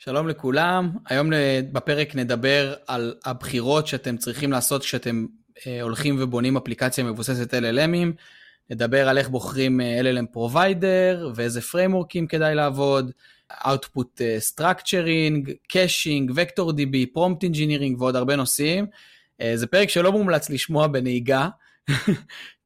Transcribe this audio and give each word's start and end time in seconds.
שלום 0.00 0.28
לכולם, 0.28 0.90
היום 1.06 1.30
בפרק 1.72 2.14
נדבר 2.14 2.74
על 2.86 3.14
הבחירות 3.24 3.86
שאתם 3.86 4.16
צריכים 4.16 4.52
לעשות 4.52 4.82
כשאתם 4.82 5.26
אה, 5.66 5.82
הולכים 5.82 6.16
ובונים 6.18 6.56
אפליקציה 6.56 7.04
מבוססת 7.04 7.54
LLMים, 7.54 8.08
נדבר 8.70 9.08
על 9.08 9.18
איך 9.18 9.28
בוחרים 9.28 9.80
אה, 9.80 10.00
LLM 10.00 10.36
Provider 10.36 11.24
ואיזה 11.34 11.60
frameworkים 11.60 12.26
כדאי 12.28 12.54
לעבוד, 12.54 13.10
Output 13.52 14.20
אה, 14.20 14.38
Structuring, 14.54 15.48
Caching, 15.72 16.30
Vector 16.30 16.72
DB, 16.72 17.16
Prompt 17.16 17.50
Engineering 17.50 17.94
ועוד 17.98 18.16
הרבה 18.16 18.36
נושאים. 18.36 18.86
זה 19.54 19.66
פרק 19.66 19.88
שלא 19.88 20.12
מומלץ 20.12 20.50
לשמוע 20.50 20.86
בנהיגה, 20.86 21.48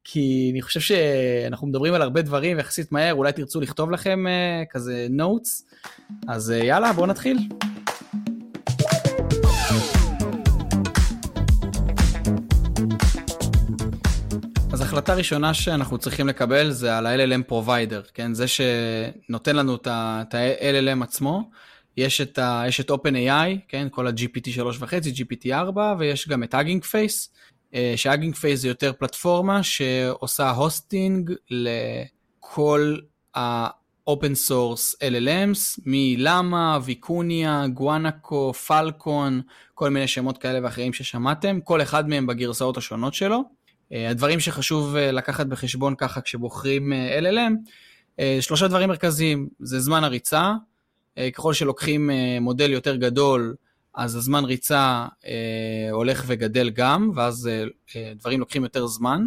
כי 0.03 0.49
אני 0.51 0.61
חושב 0.61 0.79
שאנחנו 0.79 1.67
מדברים 1.67 1.93
על 1.93 2.01
הרבה 2.01 2.21
דברים 2.21 2.59
יחסית 2.59 2.91
מהר, 2.91 3.13
אולי 3.13 3.31
תרצו 3.31 3.61
לכתוב 3.61 3.91
לכם 3.91 4.25
uh, 4.25 4.71
כזה 4.71 5.07
notes, 5.17 5.75
אז 6.27 6.53
אה, 6.61 6.65
יאללה 6.65 6.93
בואו 6.93 7.05
נתחיל. 7.05 7.37
אז 14.73 14.81
החלטה 14.81 15.13
ראשונה 15.13 15.53
שאנחנו 15.53 15.97
צריכים 15.97 16.27
לקבל 16.27 16.71
זה 16.71 16.97
על 16.97 17.05
ה-LLM 17.05 17.51
Provider, 17.51 18.11
כן? 18.13 18.33
זה 18.33 18.45
שנותן 18.47 19.55
לנו 19.55 19.75
את 19.75 19.87
ה-LLM 19.87 21.03
עצמו. 21.03 21.49
יש 21.97 22.21
את, 22.21 22.37
ה, 22.37 22.63
יש 22.67 22.79
את 22.79 22.91
OpenAI, 22.91 23.59
כן? 23.67 23.87
כל 23.91 24.07
ה-GPT 24.07 24.47
3.5, 24.79 24.83
GPT 24.83 25.51
4, 25.51 25.95
ויש 25.99 26.27
גם 26.27 26.43
את 26.43 26.53
Hugging 26.53 26.83
Face. 26.91 27.29
אה, 27.73 27.93
ש 27.95 28.04
Hugging 28.04 28.35
Face 28.35 28.59
זה 28.59 28.67
יותר 28.67 28.93
פלטפורמה 28.93 29.63
שעושה 29.63 30.51
hosting 30.51 31.31
לכל 31.49 32.97
ה-open 33.35 34.49
source 34.49 34.95
LLMs, 34.99 35.81
מלמה, 35.85 36.79
ויקוניה, 36.83 37.65
גואנקו, 37.73 38.53
פלקון, 38.53 39.41
כל 39.73 39.89
מיני 39.89 40.07
שמות 40.07 40.37
כאלה 40.37 40.59
ואחרים 40.63 40.93
ששמעתם, 40.93 41.59
כל 41.61 41.81
אחד 41.81 42.09
מהם 42.09 42.27
בגרסאות 42.27 42.77
השונות 42.77 43.13
שלו. 43.13 43.43
אה, 43.93 44.09
הדברים 44.09 44.39
שחשוב 44.39 44.95
אה, 44.95 45.11
לקחת 45.11 45.45
בחשבון 45.45 45.95
ככה 45.95 46.21
כשבוחרים 46.21 46.93
LLM, 47.19 47.69
שלושה 48.41 48.67
דברים 48.67 48.89
מרכזיים, 48.89 49.47
זה 49.59 49.79
זמן 49.79 50.03
הריצה, 50.03 50.53
ככל 51.33 51.53
שלוקחים 51.53 52.09
מודל 52.41 52.71
יותר 52.71 52.95
גדול, 52.95 53.55
אז 53.95 54.15
הזמן 54.15 54.45
ריצה 54.45 55.07
אה, 55.25 55.91
הולך 55.91 56.23
וגדל 56.27 56.69
גם, 56.69 57.11
ואז 57.15 57.47
אה, 57.47 57.63
אה 57.95 58.13
דברים 58.15 58.39
לוקחים 58.39 58.63
יותר 58.63 58.87
זמן. 58.87 59.25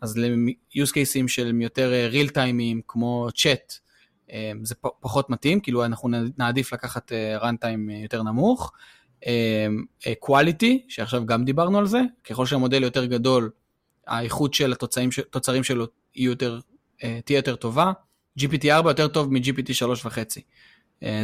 אז 0.00 0.18
ל-use 0.18 0.90
cases 0.90 1.28
של 1.28 1.60
יותר 1.60 1.92
אה, 1.92 2.08
real 2.12 2.30
timeים 2.30 2.80
כמו 2.88 3.28
chat, 3.34 3.78
אה, 4.32 4.52
זה 4.62 4.74
פחות 5.00 5.30
מתאים, 5.30 5.60
כאילו 5.60 5.84
אנחנו 5.84 6.08
נעדיף 6.38 6.72
לקחת 6.72 7.12
אה, 7.12 7.50
runtime 7.50 7.92
יותר 8.02 8.22
נמוך. 8.22 8.72
אה, 9.26 9.66
quality, 10.26 10.78
שעכשיו 10.88 11.26
גם 11.26 11.44
דיברנו 11.44 11.78
על 11.78 11.86
זה, 11.86 12.00
ככל 12.24 12.46
שהמודל 12.46 12.82
יותר 12.82 13.04
גדול, 13.04 13.50
האיכות 14.06 14.54
של 14.54 14.72
התוצרים, 14.72 15.62
שלו 15.62 15.86
יותר, 16.14 16.60
תהיה 17.24 17.36
יותר 17.38 17.56
טובה. 17.56 17.92
GPT-4 18.38 18.88
יותר 18.88 19.08
טוב 19.08 19.32
מ-GPT 19.32 19.72
3.5. 19.72 20.08
אה, 20.08 20.22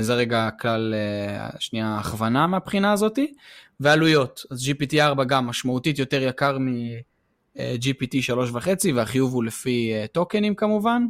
זה 0.01 0.15
רגע 0.15 0.49
כלל, 0.61 0.95
אה, 0.95 1.49
שנייה, 1.59 1.97
הכוונה 1.99 2.47
מהבחינה 2.47 2.93
הזאתי. 2.93 3.33
ועלויות, 3.81 4.43
אז 4.51 4.69
GPT-4 4.69 5.25
גם 5.25 5.47
משמעותית 5.47 5.99
יותר 5.99 6.23
יקר 6.23 6.59
מ-GPT 6.59 8.15
3.5 8.55 8.69
והחיוב 8.95 9.35
הוא 9.35 9.45
לפי 9.45 9.93
אה, 9.95 10.07
טוקנים 10.07 10.55
כמובן. 10.55 11.07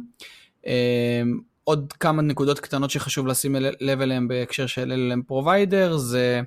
עוד 1.63 1.93
כמה 1.99 2.21
נקודות 2.21 2.59
קטנות 2.59 2.89
שחשוב 2.89 3.27
לשים 3.27 3.55
לב 3.79 4.01
אליהן 4.01 4.27
בהקשר 4.27 4.65
של 4.65 4.93
LLM 4.93 5.31
Provider 5.31 5.97
זה 5.97 6.41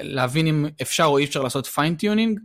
להבין 0.00 0.46
אם 0.46 0.66
אפשר 0.82 1.04
או 1.04 1.18
אי 1.18 1.24
אפשר 1.24 1.42
לעשות 1.42 1.66
fine-tuning. 1.66 2.40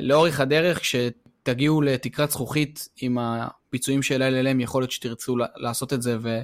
לאורך 0.00 0.40
הדרך 0.40 0.80
כשתגיעו 0.80 1.82
לתקרת 1.82 2.30
זכוכית 2.30 2.88
עם 3.00 3.18
הביצועים 3.18 4.02
של 4.02 4.22
LLM 4.22 4.62
יכול 4.62 4.82
להיות 4.82 4.90
שתרצו 4.90 5.36
לעשות 5.56 5.92
את 5.92 6.02
זה 6.02 6.16
ו... 6.20 6.40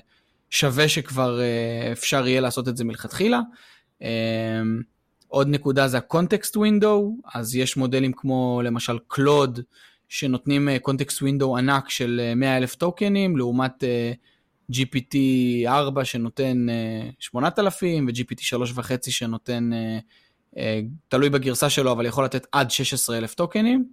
שווה 0.55 0.89
שכבר 0.89 1.41
אה, 1.41 1.93
אפשר 1.93 2.29
יהיה 2.29 2.41
לעשות 2.41 2.69
את 2.69 2.77
זה 2.77 2.85
מלכתחילה. 2.85 3.41
אה, 4.03 4.63
עוד 5.29 5.49
נקודה 5.49 5.89
זה 5.89 5.99
ה-context 5.99 6.57
window, 6.57 7.29
אז 7.35 7.57
יש 7.57 7.77
מודלים 7.77 8.13
כמו 8.13 8.61
למשל 8.65 8.99
קלוד, 9.09 9.61
שנותנים 10.09 10.69
context 10.89 11.23
window 11.23 11.59
ענק 11.59 11.91
של 11.91 12.33
100 12.37 12.57
אלף 12.57 12.75
טוקנים, 12.75 13.37
לעומת 13.37 13.85
GPT 14.73 15.17
4 15.67 16.05
שנותן 16.05 16.67
8,000 17.19 18.07
ו-GPT 18.09 18.41
3.5 18.77 19.11
שנותן, 19.11 19.71
תלוי 21.09 21.31
בגרסה 21.31 21.71
שלו, 21.71 21.93
אבל 21.93 22.07
יכול 22.07 22.25
לתת 22.25 22.47
עד 22.53 22.71
16 22.71 23.19
אלף 23.19 23.35
טוקנים. 23.35 23.89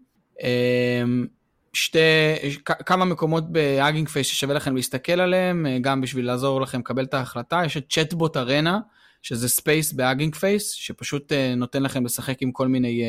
שתי, 1.74 2.00
כמה 2.66 3.06
מקומות 3.06 3.52
ב 3.52 3.59
Hugging 3.59 4.10
Face 4.10 4.28
ששווה 4.28 4.56
לכם 4.56 4.76
להסתכל 4.76 5.20
עליהם, 5.22 5.66
אה, 5.66 5.78
גם 5.82 6.02
בשביל 6.02 6.26
לעזור 6.26 6.62
לכם 6.62 6.80
לקבל 6.80 7.04
את 7.04 7.14
ההחלטה. 7.14 7.62
יש 7.66 7.78
את 7.78 7.86
Chatbot 7.90 8.38
Arena, 8.38 8.80
שזה 9.22 9.50
space 9.50 9.94
ב 9.94 9.99
Hugging 9.99 10.36
Face, 10.36 10.72
שפשוט 10.72 11.32
אה, 11.32 11.56
נותן 11.56 11.84
לכם 11.84 12.06
לשחק 12.06 12.42
עם 12.42 12.52
כל 12.52 12.68
מיני 12.68 13.04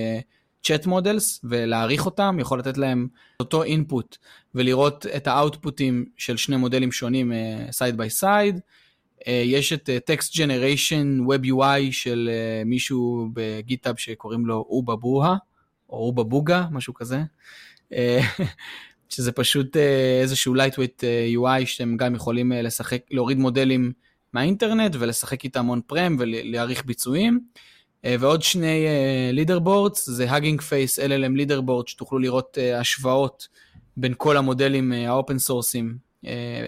chat 0.62 0.84
אה, 0.84 0.88
models 0.88 1.41
ולהעריך 1.45 2.06
אותם, 2.06 2.37
יכול 2.41 2.59
לתת 2.59 2.78
להם 2.78 3.09
אותו 3.41 3.62
input 3.62 4.16
ולראות 4.55 5.06
את 5.17 5.27
ה 5.26 5.34
output-ים 5.34 6.04
של 6.17 6.37
שני 6.37 6.56
מודלים 6.56 6.93
שונים 6.93 7.33
side 7.70 7.97
by 7.97 8.10
side. 8.10 8.60
יש 9.27 9.73
את 9.73 9.91
Text 10.04 10.37
Generation 10.37 11.19
Web 11.21 11.47
UI 11.47 11.93
של 11.93 12.31
מישהו 12.67 13.29
ב 13.32 13.42
GitHub 13.42 13.97
שקוראים 13.97 14.47
לו 14.47 14.67
oobabooga, 14.69 15.37
או 15.91 15.97
אובה 15.97 16.23
בוגה, 16.23 16.67
משהו 16.71 16.94
כזה. 16.94 17.23
אה, 17.92 18.20
שזה 19.08 19.32
פשוט 19.32 19.76
אה, 19.76 20.20
איזשהו 20.20 20.54
lightweight 20.54 21.04
אה, 21.04 21.28
UI 21.34 21.66
שאתם 21.66 21.97
גם 21.97 22.14
יכולים 22.14 22.53
לשחק, 22.53 23.03
להוריד 23.10 23.38
מודלים 23.38 23.92
מהאינטרנט 24.32 24.97
ולשחק 24.98 25.44
איתם 25.44 25.69
און 25.69 25.80
פרם 25.86 26.16
ולהעריך 26.19 26.84
ביצועים. 26.84 27.41
ועוד 28.20 28.42
שני 28.42 28.86
לידר 29.32 29.58
זה 29.94 30.31
Hugging 30.31 30.58
Face 30.58 30.98
LLM 30.98 31.36
לידר 31.36 31.60
שתוכלו 31.86 32.19
לראות 32.19 32.58
השוואות 32.75 33.48
בין 33.97 34.14
כל 34.16 34.36
המודלים 34.36 34.92
האופן 34.92 35.38
סורסים 35.38 35.97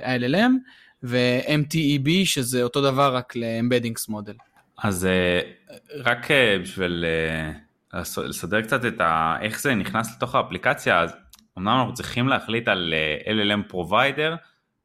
ה-LLM, 0.02 0.50
ו-MTEB, 1.02 2.08
שזה 2.24 2.62
אותו 2.62 2.82
דבר 2.82 3.16
רק 3.16 3.36
ל-Embeddings 3.36 4.04
מודל. 4.08 4.34
אז 4.78 5.08
רק 5.96 6.28
בשביל 6.62 7.04
לסדר 8.00 8.62
קצת 8.62 8.84
את 8.84 9.00
ה... 9.00 9.37
איך 9.41 9.60
זה 9.60 9.75
נכנס 9.75 10.16
לתוך 10.16 10.34
האפליקציה, 10.34 11.00
אז 11.00 11.16
אמנם 11.59 11.78
אנחנו 11.78 11.94
צריכים 11.94 12.28
להחליט 12.28 12.69
על 12.69 12.94
אה, 12.94 13.32
LLM 13.32 13.72
Provider, 13.72 14.37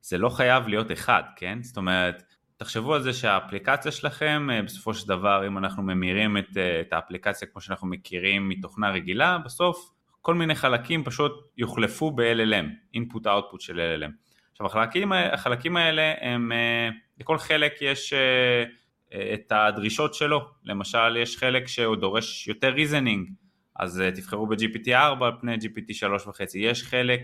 זה 0.02 0.18
לא 0.18 0.30
חייב 0.30 0.68
להיות 0.68 0.92
אחד, 0.92 1.24
כן? 1.36 1.59
זאת 1.62 1.78
אומרת, 1.78 2.24
תחשבו 2.58 2.94
על 2.94 3.02
זה 3.02 3.14
שהאפליקציה 3.14 3.92
שלכם, 3.92 4.47
אה, 4.52 4.62
בסופו 4.62 4.94
של 4.94 5.08
דבר, 5.08 5.47
אם 5.47 5.58
אנחנו 5.58 5.84
ממירים 5.84 6.38
את, 6.38 6.58
אה, 6.58 6.81
את 6.81 6.94
האפליקציה 6.94 7.47
כמו 7.47 7.62
שאנחנו 7.62 7.88
מכירים 7.88 8.50
מתוכנה 8.50 8.90
רגילה, 8.92 9.38
בסוף 9.38 9.90
כל 10.22 10.36
מיני 10.36 10.56
חלקים 10.56 11.03
פשוט 11.03 11.31
יוחלפו 11.58 12.12
ב-LLM, 12.12 12.97
input 12.97 13.26
output 13.26 13.59
של 13.59 13.80
LLM. 13.80 14.12
עכשיו 14.52 14.66
החלקים, 14.66 15.12
החלקים 15.12 15.78
האלה 15.78 16.14
הם, 16.22 16.52
לכל 17.20 17.38
חלק 17.38 17.74
יש 17.81 18.14
את 19.14 19.52
הדרישות 19.52 20.14
שלו, 20.14 20.42
למשל 20.64 21.18
יש 21.18 21.38
חלק 21.38 21.68
שהוא 21.68 21.96
דורש 21.96 22.47
יותר 22.47 22.70
reasoning, 22.69 23.29
אז 23.75 24.02
אה, 24.02 24.12
תבחרו 24.12 24.47
ב-GPT4 24.47 25.24
על 25.24 25.31
פני 25.42 25.56
GPT 25.56 26.20
3.5, 26.25 26.42
יש 26.56 26.84
חלק 26.84 27.22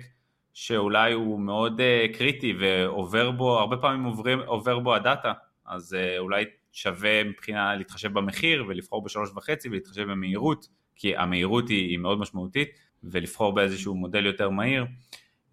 שאולי 0.53 1.13
הוא 1.13 1.39
מאוד 1.39 1.79
אה, 1.79 2.17
קריטי 2.17 2.53
ועובר 2.59 3.31
בו, 3.31 3.59
הרבה 3.59 3.77
פעמים 3.77 4.03
עוברים, 4.03 4.39
עובר 4.39 4.79
בו 4.79 4.95
ה 4.95 5.02
data, 5.02 5.33
אז 5.65 5.93
אה, 5.93 6.19
אולי 6.19 6.45
שווה 6.71 7.23
מבחינה 7.23 7.75
להתחשב 7.75 8.13
במחיר 8.13 8.65
ולבחור 8.67 9.03
ב-3.5 9.03 9.49
ולהתחשב 9.65 10.01
במהירות, 10.01 10.67
כי 10.95 11.15
המהירות 11.15 11.69
היא, 11.69 11.89
היא 11.89 11.97
מאוד 11.97 12.19
משמעותית, 12.19 12.69
ולבחור 13.03 13.55
באיזשהו 13.55 13.95
מודל 13.95 14.25
יותר 14.25 14.49
מהיר. 14.49 14.85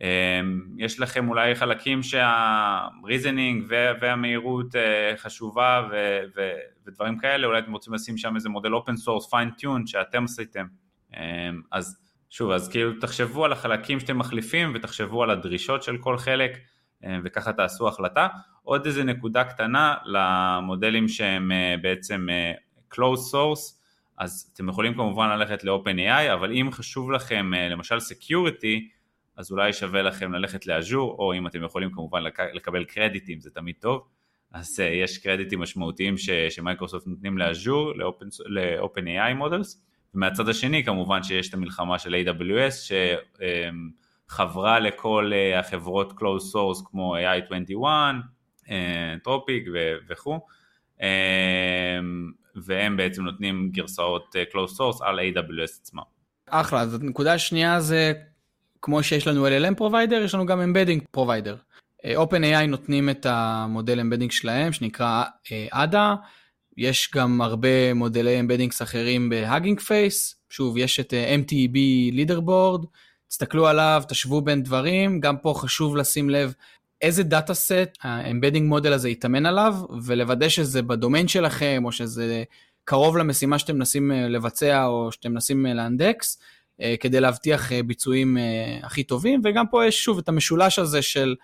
אמ, 0.02 0.62
יש 0.78 1.00
לכם 1.00 1.28
אולי 1.28 1.54
חלקים 1.54 2.02
שה 2.02 2.43
reasoning 2.43 3.64
והמהירות 4.00 4.76
אה, 4.76 5.12
חשובה 5.16 5.88
ודברים 6.86 7.18
כאלה, 7.18 7.46
אולי 7.46 7.58
אתם 7.58 7.72
רוצים 7.72 7.94
לשים 7.94 8.16
שם 8.16 8.36
איזה 8.36 8.48
מודל 8.48 8.74
open 8.74 8.96
source 8.96 9.30
fine 9.30 9.50
tune 9.50 9.86
שאתם 9.86 10.24
עשיתם. 10.24 10.66
אמ, 11.16 11.62
אז 11.72 11.96
שוב, 12.30 12.50
אז 12.50 12.68
כאילו 12.68 12.92
תחשבו 13.00 13.44
על 13.44 13.52
החלקים 13.52 14.00
שאתם 14.00 14.18
מחליפים 14.18 14.72
ותחשבו 14.74 15.22
על 15.22 15.30
הדרישות 15.30 15.82
של 15.82 15.98
כל 15.98 16.18
חלק 16.18 16.58
אה, 17.04 17.18
וככה 17.24 17.52
תעשו 17.52 17.88
החלטה. 17.88 18.28
עוד 18.62 18.86
איזה 18.86 19.04
נקודה 19.04 19.44
קטנה 19.44 19.94
למודלים 20.04 21.08
שהם 21.08 21.52
אה, 21.52 21.74
בעצם 21.82 22.26
close 22.94 23.32
source, 23.32 23.82
אז 24.18 24.50
אתם 24.54 24.68
יכולים 24.68 24.94
כמובן 24.94 25.28
ללכת 25.28 25.64
ל-OpenAI, 25.64 26.32
אבל 26.34 26.52
אם 26.52 26.68
חשוב 26.72 27.10
לכם 27.10 27.50
למשל 27.70 27.96
security, 27.96 29.01
אז 29.36 29.52
אולי 29.52 29.72
שווה 29.72 30.02
לכם 30.02 30.32
ללכת 30.32 30.66
ל-Azure, 30.66 31.16
או 31.18 31.34
אם 31.34 31.46
אתם 31.46 31.64
יכולים 31.64 31.90
כמובן 31.92 32.22
לקבל 32.52 32.84
קרדיטים 32.84 33.40
זה 33.40 33.50
תמיד 33.50 33.74
טוב, 33.80 34.08
אז 34.52 34.80
אה, 34.80 34.82
יש 34.82 35.18
קרדיטים 35.18 35.60
משמעותיים 35.60 36.18
ש, 36.18 36.30
שמייקרוסופט 36.30 37.06
נותנים 37.06 37.38
ל-Azure, 37.38 37.92
ל-OpenAI 38.46 39.00
models, 39.00 39.82
ומהצד 40.14 40.48
השני 40.48 40.84
כמובן 40.84 41.22
שיש 41.22 41.48
את 41.48 41.54
המלחמה 41.54 41.98
של 41.98 42.14
AWS 42.14 42.94
שחברה 44.28 44.80
לכל 44.80 45.32
אה, 45.32 45.58
החברות 45.58 46.12
closed 46.12 46.54
source 46.54 46.90
כמו 46.90 47.16
AI21, 47.16 47.84
Anthropic 49.22 49.66
אה, 49.66 49.70
וכו', 50.08 50.40
אה, 50.98 51.02
והם 52.56 52.96
בעצם 52.96 53.22
נותנים 53.22 53.70
גרסאות 53.72 54.36
closed 54.52 54.78
source 54.78 55.04
על 55.04 55.18
AWS 55.20 55.80
עצמם. 55.80 56.02
אחלה, 56.46 56.80
אז 56.80 56.94
הנקודה 56.94 57.34
השנייה 57.34 57.80
זה 57.80 58.12
כמו 58.82 59.02
שיש 59.02 59.26
לנו 59.26 59.46
LLM 59.46 59.74
provider, 59.76 60.22
יש 60.22 60.34
לנו 60.34 60.46
גם 60.46 60.60
embedding 60.60 61.02
provider. 61.10 61.56
OpenAI 62.06 62.66
נותנים 62.68 63.10
את 63.10 63.26
המודל 63.26 64.00
embedding 64.00 64.30
שלהם 64.30 64.72
שנקרא 64.72 65.24
ADA, 65.72 65.94
אה, 65.94 66.14
יש 66.76 67.10
גם 67.14 67.40
הרבה 67.40 67.94
מודלי 67.94 68.40
embeddings 68.40 68.82
אחרים 68.82 69.28
ב-Hugging 69.28 69.80
Face, 69.80 70.34
שוב 70.50 70.76
יש 70.76 71.00
את 71.00 71.14
אה, 71.14 71.34
MTEB 71.34 71.78
leaderboard, 72.12 72.84
תסתכלו 73.28 73.66
עליו, 73.66 74.02
תשוו 74.08 74.40
בין 74.40 74.62
דברים, 74.62 75.20
גם 75.20 75.36
פה 75.36 75.54
חשוב 75.56 75.96
לשים 75.96 76.30
לב 76.30 76.54
איזה 77.02 77.22
data 77.22 77.54
set 77.54 77.98
ה 78.02 78.09
embedding 78.09 78.68
מודל 78.68 78.92
הזה 78.92 79.08
התאמן 79.08 79.46
עליו, 79.46 79.74
ולוודא 80.04 80.48
שזה 80.48 80.82
בדומיין 80.82 81.28
שלכם, 81.28 81.82
או 81.84 81.92
שזה 81.92 82.44
קרוב 82.84 83.16
למשימה 83.16 83.58
שאתם 83.58 83.76
מנסים 83.76 84.12
אה, 84.12 84.28
לבצע, 84.28 84.86
או 84.86 85.12
שאתם 85.12 85.32
מנסים 85.32 85.66
לאנדקס, 85.66 86.38
כדי 87.00 87.20
להבטיח 87.20 87.72
ביצועים 87.86 88.36
הכי 88.82 89.02
טובים, 89.02 89.40
וגם 89.44 89.66
פה 89.66 89.86
יש 89.86 90.04
שוב 90.04 90.18
את 90.18 90.28
המשולש 90.28 90.78
הזה 90.78 91.02
של 91.02 91.34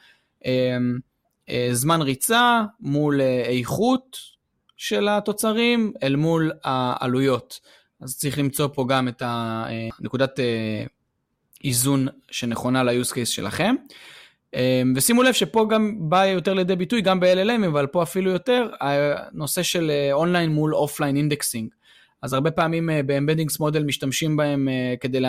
אה, 1.50 1.68
זמן 1.72 2.02
ריצה 2.02 2.62
מול 2.80 3.20
אה, 3.20 3.42
איכות 3.42 4.16
של 4.76 5.08
התוצרים 5.08 5.92
אל 6.02 6.16
מול 6.16 6.52
העלויות. 6.64 7.60
אז 8.00 8.18
צריך 8.18 8.38
למצוא 8.38 8.68
פה 8.74 8.86
גם 8.88 9.08
את 9.08 9.22
הנקודת 9.24 10.40
אה, 10.40 10.84
איזון 11.64 12.08
שנכונה 12.30 12.82
ל-use 12.82 13.10
case 13.12 13.24
שלכם. 13.24 13.74
ושימו 14.96 15.22
לב 15.22 15.32
שפה 15.32 15.66
גם 15.70 15.94
בא 15.98 16.26
יותר 16.26 16.54
לידי 16.54 16.76
ביטוי 16.76 17.00
גם 17.00 17.20
ב-LLM, 17.20 17.66
אבל 17.66 17.86
פה 17.86 18.02
אפילו 18.02 18.30
יותר, 18.30 18.70
הנושא 18.80 19.62
של 19.62 19.90
אונליין 20.12 20.50
מול 20.50 20.74
offline 20.74 21.16
indexing. 21.16 21.70
אז 22.22 22.32
הרבה 22.32 22.50
פעמים 22.50 22.90
ב-Embeddings 23.06 23.56
מודל 23.60 23.84
משתמשים 23.84 24.36
בהם 24.36 24.68
כדי 25.00 25.20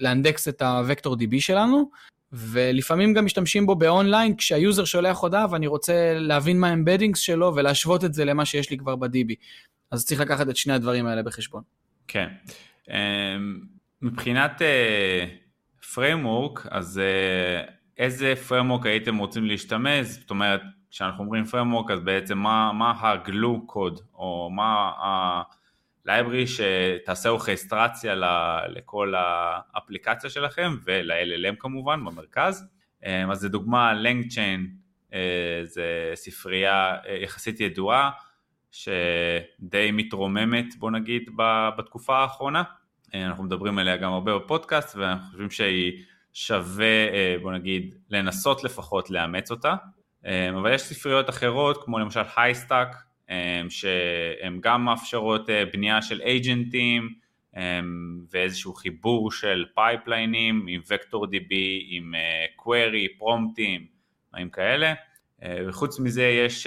לאנדקס 0.00 0.48
את 0.48 0.62
ה-Vector 0.62 1.10
DB 1.10 1.40
שלנו, 1.40 1.90
ולפעמים 2.32 3.14
גם 3.14 3.24
משתמשים 3.24 3.66
בו 3.66 3.74
ב 3.74 3.83
online 3.83 4.36
כשה 4.36 4.63
user 4.63 4.84
שולח 4.84 5.18
הודעה 5.18 5.46
ואני 5.50 5.66
רוצה 5.66 6.14
להבין 6.18 6.60
מה 6.60 6.68
ה 6.68 6.73
embeddings 6.73 7.20
שלו 7.20 7.52
ולהשוות 7.56 8.04
את 8.04 8.14
זה 8.14 8.24
למה 8.24 8.44
שיש 8.44 8.70
לי 8.70 8.78
כבר 8.78 8.96
ב-DB. 8.96 9.34
אז 9.90 10.06
צריך 10.06 10.20
לקחת 10.20 10.48
את 10.48 10.56
שני 10.56 10.72
הדברים 10.72 11.06
האלה 11.06 11.22
בחשבון. 11.22 11.62
כן. 12.08 12.28
אמ, 12.90 13.60
מבחינת 14.02 14.62
framework, 15.94 16.60
אז 16.70 17.00
איזה 17.98 18.34
framework 18.48 18.84
הייתם 18.84 19.16
רוצים 19.16 19.44
להשתמש? 19.44 20.06
זאת 20.06 20.30
אומרת, 20.30 20.60
כשאנחנו 20.90 21.24
אומרים 21.24 21.44
framework 21.44 21.92
אז 21.92 22.00
בעצם 22.00 22.38
מה, 22.38 22.72
מה 22.72 22.90
ה-glue 22.90 23.72
code 23.72 24.00
או 24.14 24.50
מה 24.50 24.90
ה... 25.04 25.42
library 26.06 26.44
שתעשה 26.46 27.28
אורכסטרציה 27.28 28.14
לכל 28.68 29.14
האפליקציה 29.16 30.30
שלכם 30.30 30.76
ול-LLM 30.84 31.56
כמובן 31.58 32.04
במרכז. 32.04 32.68
אמ, 33.06 33.30
אז 33.30 33.44
לדוגמה 33.44 33.92
LangChain 33.92 34.60
אה, 35.14 35.60
זה 35.62 36.10
ספרייה 36.14 36.96
אה, 37.06 37.16
יחסית 37.22 37.60
ידועה 37.60 38.10
שדי 38.70 39.90
מתרוממת 39.92 40.66
בוא 40.78 40.90
נגיד 40.90 41.30
בתקופה 41.78 42.18
האחרונה. 42.18 42.62
אה, 43.14 43.26
אנחנו 43.26 43.44
מדברים 43.44 43.78
עליה 43.78 43.96
גם 43.96 44.12
הרבה 44.12 44.38
בפודקאסט 44.38 44.96
ואנחנו 44.96 45.26
חושבים 45.30 45.50
שהיא 45.50 46.04
שווה 46.32 47.06
בוא 47.42 47.52
נגיד 47.52 47.94
לנסות 48.10 48.64
לפחות 48.64 49.10
לאמץ 49.10 49.50
אותה. 49.50 49.74
אבל 50.58 50.74
יש 50.74 50.82
ספריות 50.82 51.30
אחרות 51.30 51.84
כמו 51.84 51.98
למשל 51.98 52.20
Haystack 52.36 52.96
שהן 53.68 54.58
גם 54.60 54.84
מאפשרות 54.84 55.50
אה, 55.50 55.64
בנייה 55.72 56.02
של 56.02 56.20
agentים 56.20 57.08
אמ, 57.56 58.24
ואיזשהו 58.30 58.74
חיבור 58.74 59.32
של 59.32 59.64
pipelineים 59.74 60.66
עם 60.68 60.80
vector 60.90 61.24
DB, 61.24 61.54
עם 61.88 62.14
query, 62.56 63.06
אה, 63.06 63.18
promptים, 63.18 63.86
דברים 64.28 64.50
כאלה. 64.50 64.94
אה, 65.42 65.58
וחוץ 65.68 66.00
מזה 66.00 66.22
יש 66.22 66.66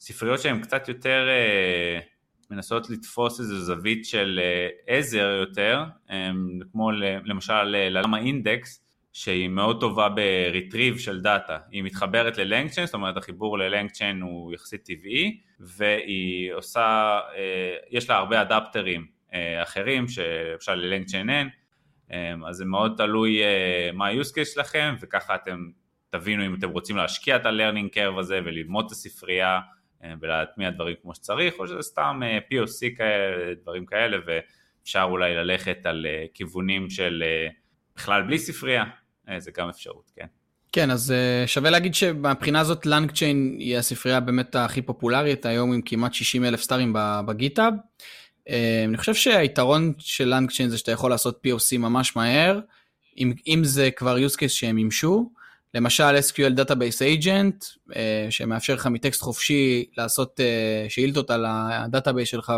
ספריות 0.00 0.40
שהן 0.40 0.60
קצת 0.60 0.88
יותר 0.88 1.28
מנסות 2.50 2.90
לתפוס 2.90 3.40
איזו 3.40 3.58
זווית 3.58 4.04
של 4.04 4.40
עזר 4.86 5.36
יותר, 5.40 5.84
אמ, 6.10 6.58
כמו 6.72 6.90
למשל 7.24 7.62
LlamaIndex, 7.64 8.87
שהיא 9.18 9.48
מאוד 9.48 9.80
טובה 9.80 10.08
ב 10.08 10.18
retrieve 10.18 10.98
של 10.98 11.20
דאטה, 11.20 11.58
היא 11.70 11.82
מתחברת 11.82 12.38
ל-LangChain, 12.38 12.86
זאת 12.86 12.94
אומרת 12.94 13.16
החיבור 13.16 13.58
ל-LangChain 13.58 14.20
הוא 14.20 14.54
יחסית 14.54 14.84
טבעי, 14.84 15.40
והיא 15.60 16.52
עושה, 16.52 17.20
אה, 17.36 17.76
יש 17.90 18.10
לה 18.10 18.16
הרבה 18.16 18.42
adapterים 18.42 19.06
אה, 19.34 19.62
אחרים, 19.62 20.08
שאפשר 20.08 20.74
ללנגצ'יין 20.74 21.30
אין, 21.30 21.48
אה, 22.12 22.34
אז 22.48 22.56
זה 22.56 22.64
מאוד 22.64 22.94
תלוי 22.96 23.40
מה 23.92 24.06
ה-use 24.06 24.30
case 24.30 24.54
שלכם, 24.54 24.94
וככה 25.00 25.34
אתם 25.34 25.70
תבינו 26.10 26.46
אם 26.46 26.54
אתם 26.54 26.70
רוצים 26.70 26.96
להשקיע 26.96 27.36
את 27.36 27.46
ה-learning 27.46 27.94
curve 27.94 28.18
הזה 28.18 28.40
וללמוד 28.44 28.84
את 28.86 28.90
הספרייה 28.90 29.60
ולהטמיע 30.20 30.70
דברים 30.70 30.96
כמו 31.02 31.14
שצריך, 31.14 31.54
או 31.58 31.66
שזה 31.66 31.82
סתם 31.82 32.20
POC 32.52 32.96
כאלה, 32.96 33.54
דברים 33.54 33.86
כאלה, 33.86 34.16
ואפשר 34.26 35.06
אולי 35.10 35.34
ללכת 35.34 35.86
על 35.86 36.06
כיוונים 36.34 36.90
של 36.90 37.24
בכלל 37.96 38.22
בלי 38.22 38.38
ספרייה, 38.38 38.84
זה 39.38 39.50
גם 39.56 39.68
אפשרות, 39.68 40.10
כן. 40.16 40.26
כן, 40.72 40.90
אז 40.90 41.14
uh, 41.14 41.48
שווה 41.48 41.70
להגיד 41.70 41.94
שמבחינה 41.94 42.60
הזאת 42.60 42.86
לנגצ'יין 42.86 43.56
היא 43.58 43.76
הספרייה 43.76 44.20
באמת 44.20 44.56
הכי 44.56 44.82
פופולרית 44.82 45.46
היום 45.46 45.72
עם 45.72 45.82
כמעט 45.84 46.14
60 46.14 46.44
אלף 46.44 46.62
סטארים 46.62 46.92
ב-GitHub. 47.26 47.74
אה, 47.74 48.50
אני 48.88 48.96
חושב 48.96 49.14
שהיתרון 49.14 49.92
של 49.98 50.34
LangChain 50.34 50.68
זה 50.68 50.78
שאתה 50.78 50.92
יכול 50.92 51.10
לעשות 51.10 51.40
POC 51.46 51.78
ממש 51.78 52.16
מהר, 52.16 52.60
אם, 53.18 53.32
אם 53.46 53.60
זה 53.64 53.90
כבר 53.90 54.16
use 54.16 54.34
case 54.34 54.48
שהם 54.48 54.76
מימשו. 54.76 55.30
למשל 55.74 56.16
SQL 56.16 56.58
Database 56.58 57.22
Agent, 57.22 57.94
שמאפשר 58.30 58.74
לך 58.74 58.86
מטקסט 58.86 59.20
חופשי 59.20 59.84
לעשות 59.96 60.40
שאילתות 60.88 61.30
על 61.30 61.44
ה 61.48 61.57
database 61.57 62.28
שלך 62.28 62.52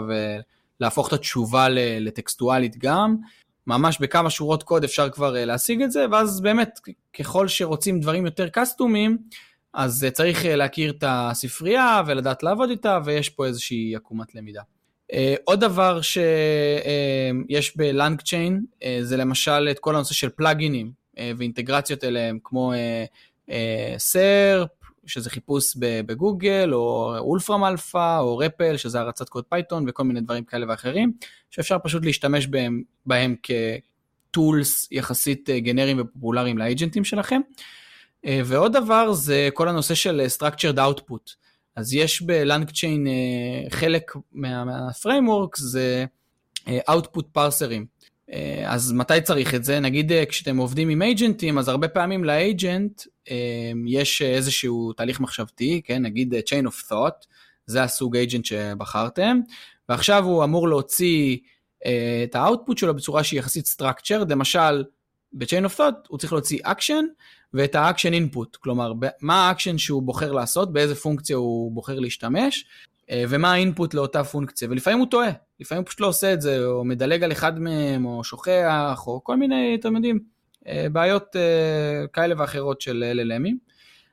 ולהפוך 0.81 1.09
את 1.09 1.12
התשובה 1.12 1.67
לטקסטואלית 2.00 2.77
גם. 2.79 3.17
ממש 3.67 3.99
בכמה 4.00 4.31
שורות 4.31 4.62
קוד 4.62 4.85
אפשר 4.85 5.11
כבר 5.11 5.37
אה, 5.37 5.45
להשיג 5.45 5.83
את 5.83 5.90
זה, 5.90 6.07
ואז 6.12 6.40
באמת 6.40 6.81
ככל 7.19 7.49
שרוצים 7.49 8.00
דברים 8.00 8.25
יותר 8.25 8.49
קסטומים, 8.49 9.19
אז 9.75 10.05
אה, 10.05 10.11
צריך 10.11 10.47
אה, 10.47 10.57
להכיר 10.57 10.90
את 10.90 11.05
הספרייה 11.07 12.02
ולדעת 12.07 12.43
לעבוד 12.43 12.71
איתה, 12.71 12.99
ויש 13.05 13.29
פה 13.29 13.47
איזושהי 13.47 13.97
עקומת 13.97 14.35
למידה. 14.35 14.62
עוד 15.45 15.61
דבר 15.61 16.00
שיש 16.00 17.76
ב-LangChain 17.76 18.64
זה 19.00 19.17
למשל 19.17 19.69
את 19.71 19.79
כל 19.79 19.95
הנושא 19.95 20.14
של 20.14 20.29
pluginים 20.29 20.93
ואינטגרציות 21.37 22.05
אליהם, 22.05 22.38
כמו 22.45 22.73
SERP, 23.99 24.69
שזה 25.11 25.31
חיפוש 25.31 25.76
בגוגל, 25.79 26.71
או 26.73 27.14
Wolfram 27.19 27.64
Alpha, 27.64 28.19
או 28.19 28.38
REPL, 28.38 28.76
שזה 28.76 29.00
הרצת 29.00 29.29
קוד 29.29 29.45
Python, 29.49 29.85
וכל 29.88 30.05
מיני 30.05 30.21
דברים 30.21 30.45
כאלה 30.45 30.67
ואחרים, 30.69 31.12
שאפשר 31.50 31.76
פשוט 31.83 32.05
להשתמש 32.05 32.47
בהם, 32.47 32.83
בהם 33.07 33.35
כ 33.43 33.84
tools 33.84 34.88
יחסית 34.90 35.50
אה, 35.50 35.61
גנריים 35.61 36.00
ופופולריים 36.00 36.59
ל 36.59 36.64
agentים 36.64 37.05
שלכם. 37.05 37.40
אה, 38.26 38.40
ועוד 38.45 38.73
דבר 38.73 39.12
זה 39.12 39.49
כל 39.55 39.69
הנושא 39.69 39.95
של 39.95 40.26
structured 40.38 40.76
output. 40.76 41.35
אז 41.76 41.95
יש 41.95 42.23
בלנגצ'יין 42.23 43.07
אה, 43.07 43.71
חלק 43.71 44.12
מהפריימורק 44.33 45.57
זה 45.57 46.05
output 46.67 47.23
פרסרים. 47.33 47.87
אה, 48.33 48.65
אז 48.67 48.93
מתי 48.93 49.21
צריך 49.21 49.55
את 49.55 49.65
זה? 49.65 49.81
נגיד 49.81 50.13
אה, 50.13 50.27
כשאתם 50.27 50.57
עובדים 50.57 50.89
עם 50.89 51.03
אייג'נטים, 51.03 51.59
אז 51.59 51.69
הרבה 51.69 51.89
פעמים 51.89 52.25
לאייג'נט 52.25 53.03
אה, 53.31 53.73
יש 53.87 54.23
איזשהו 54.23 54.93
תהליך 54.93 55.21
מחשבתי, 55.21 55.81
כן? 55.85 56.03
נגיד 56.03 56.35
chain 56.35 56.67
of 56.67 56.91
thought, 56.91 57.27
זה 57.67 57.83
הסוג 57.83 58.17
אייג'נט 58.17 58.45
שבחרתם, 58.45 59.41
ועכשיו 59.89 60.25
הוא 60.25 60.45
אמור 60.45 60.69
להוציא 60.69 61.39
את 62.25 62.35
האוטפוט 62.35 62.79
שלו 62.79 62.95
בצורה 62.95 63.25
שהיא 63.25 63.39
יחסית 63.39 63.77
structured, 63.79 64.27
למשל 64.29 64.85
ב-chain 65.33 65.67
of 65.67 65.77
thought 65.77 66.07
הוא 66.09 66.19
צריך 66.19 66.33
להוציא 66.33 66.59
action 66.65 67.05
ואת 67.55 67.75
ה-action 67.75 68.13
input, 68.13 68.59
כלומר 68.61 68.93
מה 69.21 69.49
האקשן 69.49 69.79
שהוא 69.79 70.03
בוחר 70.03 70.33
לעשות, 70.33 70.73
באיזה 70.73 70.95
פונקציה 70.95 71.37
הוא 71.37 71.73
בוחר 71.73 71.99
להשתמש, 71.99 72.65
ומה 73.12 73.52
ה 73.52 73.60
input 73.60 73.95
לאותה 73.95 74.25
פונקציה, 74.25 74.69
ולפעמים 74.71 74.99
הוא 74.99 75.07
טועה, 75.11 75.31
לפעמים 75.61 75.83
הוא 75.83 75.87
פשוט 75.87 76.00
לא 76.00 76.07
עושה 76.07 76.33
את 76.33 76.40
זה, 76.40 76.67
או 76.67 76.85
מדלג 76.85 77.25
על 77.25 77.33
אחד 77.33 77.59
מהם, 77.59 78.05
או 78.05 78.25
שוכח, 78.25 79.02
או 79.07 79.25
כל 79.25 79.37
מיני, 79.37 79.76
אתם 79.81 79.97
יודעים, 79.97 80.19
אה, 80.67 80.87
בעיות 80.93 81.37
אה, 81.37 82.07
כאלה 82.12 82.35
ואחרות 82.38 82.81
של 82.81 83.05
LLMים. 83.17 83.55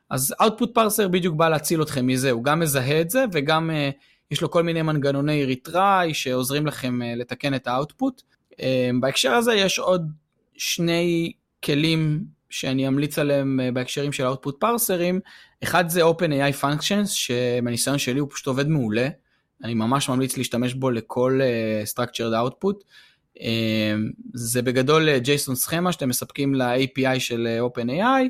אז 0.10 0.36
Output 0.42 0.77
Parser 0.77 1.08
בדיוק 1.08 1.36
בא 1.36 1.50
להציל 1.50 1.82
אתכם 1.82 2.08
מזה, 2.08 2.32
הוא 2.32 2.44
גם 2.44 2.60
מזהה 2.60 3.01
את 3.01 3.10
זה 3.10 3.25
וגם 3.32 3.70
יש 4.32 4.42
לו 4.42 4.51
כל 4.51 4.63
מיני 4.63 4.82
מנגנוני 4.82 5.46
retry 5.46 6.13
שעוזרים 6.13 6.68
לכם 6.68 7.00
לתקן 7.01 7.54
את. 7.54 7.68
אה, 7.68 8.60
בהקשר 9.00 9.32
הזה 9.32 9.54
יש 9.54 9.80
עוד 9.80 10.12
שני 10.58 11.32
כלים 11.66 12.24
שאני 12.50 12.88
אמליץ 12.88 13.20
עליהם 13.20 13.60
בהקשרים 13.74 14.12
של 14.12 14.27
Output 14.27 14.51
פרסרים. 14.60 15.20
אחד 15.64 15.90
זה 15.90 16.06
OpenAI 16.06 16.62
Functions, 16.62 17.08
שמניסיון 17.08 17.98
שלי 17.98 18.20
הוא 18.20 18.30
פשוט 18.32 18.48
עובד 18.48 18.68
מעולה. 18.68 19.10
אני 19.64 19.74
ממש 19.74 20.10
ממליץ 20.10 20.38
להשתמש 20.38 20.74
בו 20.74 20.90
לכל 20.90 21.40
uh, 21.42 21.46
Structured 21.94 22.34
Output. 22.34 22.76
Uh, 23.38 23.42
זה 24.34 24.62
בגדול 24.62 25.10
JSON 25.10 25.56
סכמה 25.56 25.92
שאתם 25.92 26.10
מספקים 26.10 26.56
ל-API 26.56 27.20
של 27.20 27.60
OpenAI, 27.68 28.28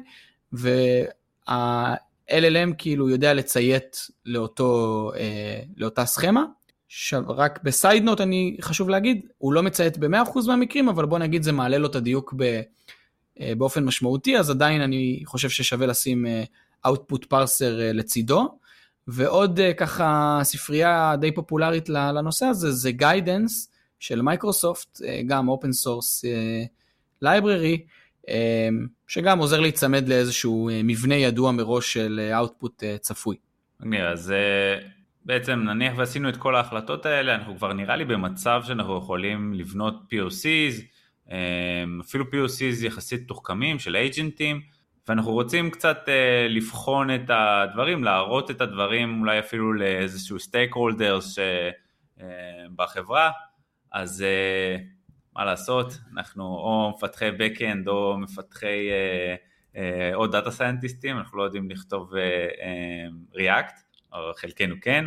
וה-LLM 0.54 2.74
כאילו 2.78 3.10
יודע 3.10 3.34
לציית 3.34 4.08
לאותו, 4.26 5.12
uh, 5.14 5.18
לאותה 5.78 6.06
סכמה. 6.06 6.46
עכשיו, 6.88 7.24
רק 7.28 7.60
ב 7.64 7.72
side 7.72 8.04
note 8.04 8.22
אני 8.22 8.58
חשוב 8.62 8.90
להגיד, 8.90 9.26
הוא 9.38 9.54
לא 9.54 9.64
מציית 9.64 9.98
ב-100% 9.98 10.48
מהמקרים, 10.48 10.90
אבל 10.90 11.06
בוא 11.06 11.20
נגיד 11.20 11.44
זה 11.44 11.52
מעלה 11.52 11.78
לו 11.78 11.88
את 11.88 11.96
הדיוק 11.96 12.34
ב, 12.38 12.62
אה, 13.38 13.42
באופן 13.58 13.86
משמעותי, 13.86 14.38
אז 14.38 14.50
עדיין 14.50 14.82
אני 14.82 15.22
חושב 15.26 15.50
ששווה 15.50 15.88
לשים 15.88 16.26
אה, 16.26 16.30
output 16.88 17.26
parser 17.26 17.60
אה, 17.60 17.94
לצידו. 17.94 18.58
ועוד 19.08 19.60
אה, 19.60 19.74
ככה 19.74 20.40
ספרייה 20.44 21.16
די 21.20 21.32
פופולרית 21.32 21.90
לנושא 21.90 22.46
הזה 22.46 22.72
זה 22.72 22.92
Guidance 22.92 23.72
של 24.00 24.22
מייקרוסופט, 24.22 24.98
אה, 24.98 25.04
גם 25.28 25.48
open 25.48 25.72
source 25.72 26.26
library, 27.22 27.86
שגם 29.08 29.40
עוזר 29.40 29.60
להיצמד 29.60 30.10
לאיזשהו 30.10 30.70
מבנה 30.84 31.16
ידוע 31.16 31.52
מראש 31.52 31.94
של 31.94 32.32
output 32.42 32.84
צפוי. 33.00 33.36
נראה, 33.80 34.12
אז 34.12 34.34
בעצם 35.26 35.60
נניח 35.60 35.94
ועשינו 35.98 36.30
את 36.30 36.38
כל 36.38 36.56
ההחלטות 36.56 37.06
האלה, 37.06 37.36
אנחנו 37.36 37.58
כבר 37.58 37.74
נראה 37.74 37.96
לי 37.96 38.06
במצב 38.06 38.62
שאנחנו 38.68 38.98
יכולים 38.98 39.54
לבנות 39.54 39.96
POCs, 40.14 40.82
אפילו 42.02 42.26
POCs 42.26 42.86
יחסית 42.86 43.28
תוחכמים 43.28 43.80
של 43.80 43.96
אייג'נטים, 43.96 44.62
ואנחנו 45.08 45.32
רוצים 45.32 45.72
קצת 45.72 45.98
uh, 46.06 46.50
לבחון 46.50 47.16
את 47.16 47.30
הדברים, 47.30 48.04
להראות 48.04 48.52
את 48.52 48.62
הדברים 48.62 49.22
אולי 49.22 49.40
אפילו 49.40 49.74
לאיזשהו 49.74 50.40
סטייק 50.40 50.74
הולדרס 50.74 51.40
uh, 51.40 52.22
בחברה, 52.76 53.32
אז 53.92 54.26
uh, 54.26 54.82
מה 55.36 55.46
לעשות, 55.46 55.98
אנחנו 56.18 56.44
או 56.44 56.94
מפתחי 56.96 57.30
backend 57.30 57.88
או 57.88 58.18
מפתחי 58.18 58.90
או 60.14 60.28
דאטה 60.28 60.52
סיינטיסטים, 60.52 61.18
אנחנו 61.18 61.38
לא 61.38 61.44
יודעים 61.44 61.70
לכתוב 61.70 62.14
React, 63.34 63.74
או 64.14 64.32
חלקנו 64.36 64.76
כן, 64.82 65.06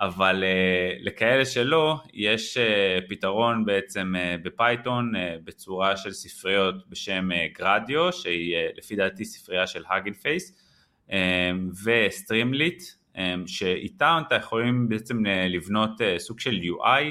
אבל 0.00 0.44
uh, 0.44 1.04
לכאלה 1.04 1.44
שלא, 1.44 1.96
יש 2.12 2.56
uh, 2.56 3.08
פתרון 3.08 3.64
בעצם 3.64 4.14
uh, 4.14 4.44
ב 4.44 4.54
Python 4.54 5.12
בצורה 5.44 5.96
של 5.96 6.12
ספריות 6.12 6.88
בשם 6.88 7.28
Gradio, 7.58 8.12
שהיא 8.12 8.56
לפי 8.76 8.96
דעתי 8.96 9.24
ספרייה 9.24 9.66
של 9.66 9.82
Hugging 9.90 10.12
Face, 10.12 10.58
ו 11.84 11.93
Streamlit, 11.93 12.82
שאיתם 13.46 14.22
אתם 14.28 14.34
יכולים 14.34 14.88
בעצם 14.88 15.22
לבנות 15.26 15.90
סוג 16.18 16.40
של 16.40 16.60
UI. 16.60 17.02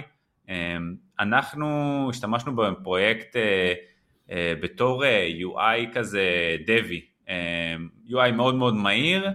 אנחנו 1.20 2.08
השתמשנו 2.10 2.56
בפרויקט 2.56 3.36
בתור 4.34 5.04
UI 5.40 5.94
כזה 5.94 6.56
dummy, 6.66 7.02
UI 8.10 8.32
מאוד 8.32 8.56
מאוד 8.56 8.76
מהיר, 8.76 9.30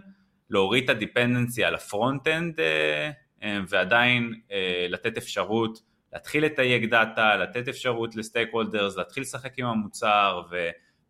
להוריד 0.50 0.84
את 0.84 0.90
ה 0.90 0.97
dependency 0.97 1.64
על 1.64 1.74
ה 1.74 1.82
front-end, 1.82 2.60
אה, 2.60 3.10
ועדיין 3.42 4.34
אה, 4.52 4.86
לתת 4.88 5.16
אפשרות 5.16 5.80
להתחיל 6.12 6.44
לתייג 6.44 6.90
דאטה, 6.90 7.36
לתת 7.36 7.68
אפשרות 7.68 8.16
ל 8.16 8.48
stakeholders, 8.52 8.96
להתחיל 8.96 9.22
לשחק 9.22 9.58
עם 9.58 9.66
המוצר 9.66 10.42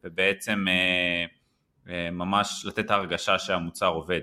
ובעצם 0.04 0.64
אה, 1.88 2.10
ממש 2.10 2.66
לתת 2.66 2.90
הרגשה 2.90 3.38
שהמוצר 3.38 3.86
עובד. 3.88 4.20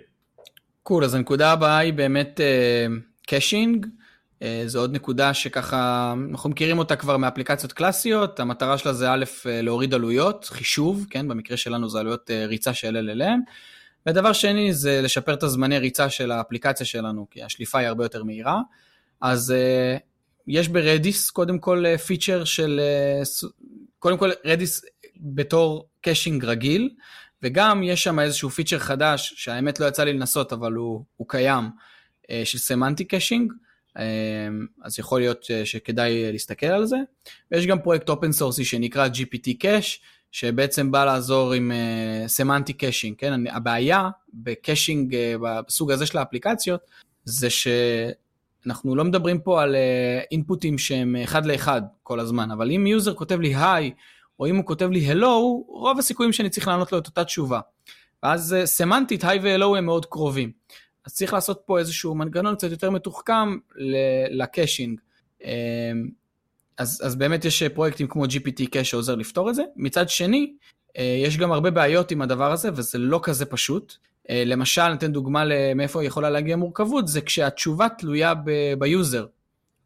cool, 0.83 1.03
cool, 1.03 1.05
אז 1.05 1.15
הנקודה 1.15 1.51
הבאה 1.51 1.77
היא 1.77 1.93
באמת 1.93 2.39
caching. 3.27 3.87
זו 4.65 4.79
עוד 4.79 4.95
נקודה 4.95 5.33
שככה, 5.33 6.13
אנחנו 6.31 6.49
מכירים 6.49 6.79
אותה 6.79 6.95
כבר 6.95 7.17
מאפליקציות 7.17 7.73
קלאסיות, 7.73 8.39
המטרה 8.39 8.77
שלה 8.77 8.93
זה 8.93 9.11
א', 9.11 9.23
להוריד 9.45 9.93
עלויות, 9.93 10.45
חישוב, 10.45 11.05
כן, 11.09 11.27
במקרה 11.27 11.57
שלנו 11.57 11.89
זה 11.89 11.99
עלויות 11.99 12.29
ריצה 12.47 12.73
של 12.73 13.09
LLM, 13.09 13.39
ודבר 14.07 14.33
שני 14.33 14.73
זה 14.73 15.01
לשפר 15.01 15.33
את 15.33 15.43
הזמני 15.43 15.77
ריצה 15.77 16.09
של 16.09 16.31
האפליקציה 16.31 16.85
שלנו, 16.85 17.27
כי 17.31 17.43
השליפה 17.43 17.79
היא 17.79 17.87
הרבה 17.87 18.05
יותר 18.05 18.23
מהירה. 18.23 18.61
אז 19.21 19.53
uh, 19.53 19.99
יש 20.47 20.67
ב 20.67 20.78
Redis 20.78 21.29
קודם 21.29 21.59
כל 21.59 21.97
פיצ'ר 21.97 22.39
אה, 22.39 22.45
של, 22.45 22.81
uh, 23.23 23.47
קודם 23.99 24.17
כל 24.17 24.29
Redis 24.45 24.85
בתור 25.17 25.87
caching 26.01 26.45
רגיל, 26.45 26.89
וגם 27.43 27.83
יש 27.83 28.03
שם 28.03 28.19
איזשהו 28.19 28.49
פיצ'ר 28.49 28.79
חדש, 28.79 29.33
שהאמת 29.37 29.79
לא 29.79 29.85
יצא 29.85 30.03
לי 30.03 30.13
לנסות, 30.13 30.53
אבל 30.53 30.73
הוא, 30.73 31.03
הוא 31.17 31.27
קיים, 31.29 31.63
uh, 31.63 32.25
של 32.43 32.57
סמנטי 32.57 33.05
caching. 33.05 33.53
אז 34.83 34.99
יכול 34.99 35.21
להיות 35.21 35.45
שכדאי 35.65 36.31
להסתכל 36.31 36.65
על 36.65 36.85
זה. 36.85 36.95
ויש 37.51 37.67
גם 37.67 37.81
פרויקט 37.81 38.09
אופן 38.09 38.31
סורסי 38.31 38.65
שנקרא 38.65 39.07
GPT 39.07 39.49
Cache, 39.63 39.99
שבעצם 40.33 40.91
בא 40.91 41.05
לעזור 41.05 41.53
עם 41.53 41.71
סמנטי 42.27 42.71
uh, 42.71 42.75
caching, 42.75 43.17
כן? 43.17 43.47
הבעיה 43.47 44.09
ב 44.33 44.43
caching 44.44 45.15
uh, 45.15 45.17
בסוג 45.67 45.91
הזה 45.91 46.05
של 46.05 46.17
האפליקציות, 46.17 46.81
זה 47.25 47.47
שאנחנו 47.49 48.95
לא 48.95 49.03
מדברים 49.03 49.39
פה 49.39 49.61
על 49.61 49.75
אינפוטים 50.31 50.75
uh, 50.75 50.77
שהם 50.77 51.15
אחד 51.23 51.45
לאחד 51.45 51.81
כל 52.03 52.19
הזמן, 52.19 52.51
אבל 52.51 52.71
אם 52.71 52.87
user 52.87 53.13
כותב 53.13 53.39
לי 53.39 53.55
היי, 53.55 53.91
או 54.39 54.47
אם 54.47 54.55
הוא 54.55 54.65
כותב 54.65 54.89
לי 54.89 55.05
הלו, 55.05 55.65
רוב 55.67 55.99
הסיכויים 55.99 56.33
שאני 56.33 56.49
צריך 56.49 56.67
לענות 56.67 56.91
לו 56.91 56.97
את 56.97 57.07
אותה 57.07 57.23
תשובה. 57.23 57.59
ואז 58.23 58.55
סמנטית, 58.65 59.23
היי 59.23 59.39
והלו 59.39 59.75
הם 59.75 59.85
מאוד 59.85 60.05
קרובים. 60.05 60.51
אז 61.05 61.13
צריך 61.13 61.33
לעשות 61.33 61.61
פה 61.65 61.79
איזשהו 61.79 62.15
מנגנון 62.15 62.55
קצת 62.55 62.71
יותר 62.71 62.89
מתוחכם 62.89 63.57
ל 64.31 64.39
caching. 64.39 64.99
אז, 66.77 67.01
אז 67.05 67.15
באמת 67.15 67.45
יש 67.45 67.63
פרויקטים 67.63 68.07
כמו 68.07 68.25
GPT-Cache 68.25 68.83
שעוזר 68.83 69.15
לפתור 69.15 69.49
את 69.49 69.55
זה. 69.55 69.63
מצד 69.75 70.09
שני, 70.09 70.53
אה, 70.97 71.21
יש 71.25 71.37
גם 71.37 71.51
הרבה 71.51 71.71
בעיות 71.71 72.11
עם 72.11 72.21
הדבר 72.21 72.51
הזה, 72.51 72.69
וזה 72.75 72.97
לא 72.97 73.19
כזה 73.23 73.45
פשוט. 73.45 73.93
אה, 74.29 74.43
למשל, 74.45 74.89
ניתן 74.89 75.11
דוגמה 75.11 75.43
מאיפה 75.75 76.03
יכולה 76.03 76.29
להגיע 76.29 76.55
מורכבות, 76.55 77.07
זה 77.07 77.21
כשהתשובה 77.21 77.87
תלויה 77.97 78.33
ב 78.77 78.85
user. 78.85 79.25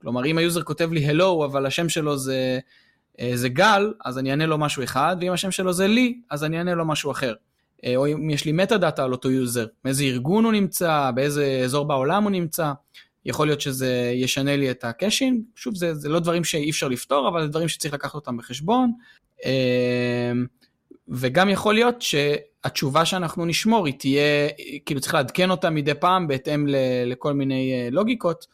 כלומר, 0.02 0.26
אם 0.26 0.38
ה 0.38 0.43
user 0.43 0.64
כותב 0.64 0.92
לי 0.92 1.10
hello, 1.10 1.46
אבל 1.46 1.66
השם 1.66 1.90
שלו 1.90 2.18
זה, 2.18 2.60
אה, 3.20 3.32
זה 3.36 3.50
גל, 3.50 3.94
אז 4.06 4.18
אני 4.18 4.32
אענה 4.32 4.46
לו 4.46 4.58
משהו 4.58 4.84
אחד, 4.84 5.18
ואם 5.22 5.32
השם 5.32 5.52
שלו 5.52 5.74
זה 5.74 5.88
לי, 5.88 6.20
אז 6.30 6.44
אני 6.44 6.58
אענה 6.58 6.76
לו 6.76 6.86
משהו 6.86 7.12
אחר. 7.12 7.34
או 7.96 8.08
אם 8.08 8.30
יש 8.30 8.46
לי 8.46 8.52
metadata 8.52 9.04
על 9.04 9.12
אותו 9.12 9.32
user, 9.32 9.66
מאיזה 9.86 10.04
ארגון 10.04 10.44
הוא 10.44 10.52
נמצא, 10.52 11.12
באיזה 11.16 11.62
אזור 11.64 11.86
בעולם 11.86 12.24
הוא 12.24 12.32
נמצא, 12.32 12.72
יכול 13.28 13.48
להיות 13.48 13.62
שזה 13.62 14.12
ישנה 14.16 14.56
לי 14.56 14.72
את 14.72 14.84
ה 14.84 14.90
caching, 14.90 15.42
שוב 15.56 15.76
זה, 15.76 15.94
זה 15.94 16.10
לא 16.10 16.20
דברים 16.20 16.44
שאי 16.44 16.70
אפשר 16.70 16.88
לפתור, 16.88 17.28
אבל 17.28 17.42
זה 17.42 17.48
דברים 17.48 17.68
שצריך 17.68 17.94
לקחת 17.94 18.16
אותם 18.16 18.38
בחשבון. 18.38 18.92
אמ, 19.46 20.46
וגם 21.10 21.50
יכול 21.50 21.74
להיות 21.74 22.02
שהתשובה 22.02 23.06
שאנחנו 23.06 23.46
נשמור 23.46 23.86
היא 23.86 23.94
תהיה, 24.00 24.50
כאילו 24.86 25.02
צריך 25.02 25.14
לעדכן 25.14 25.50
אותה 25.50 25.70
מדי 25.70 25.94
פעם 25.94 26.28
בהתאם 26.28 26.66
לכל 27.06 27.34
מיני 27.34 27.74
אה, 27.74 27.90
לוגיקות, 27.92 28.48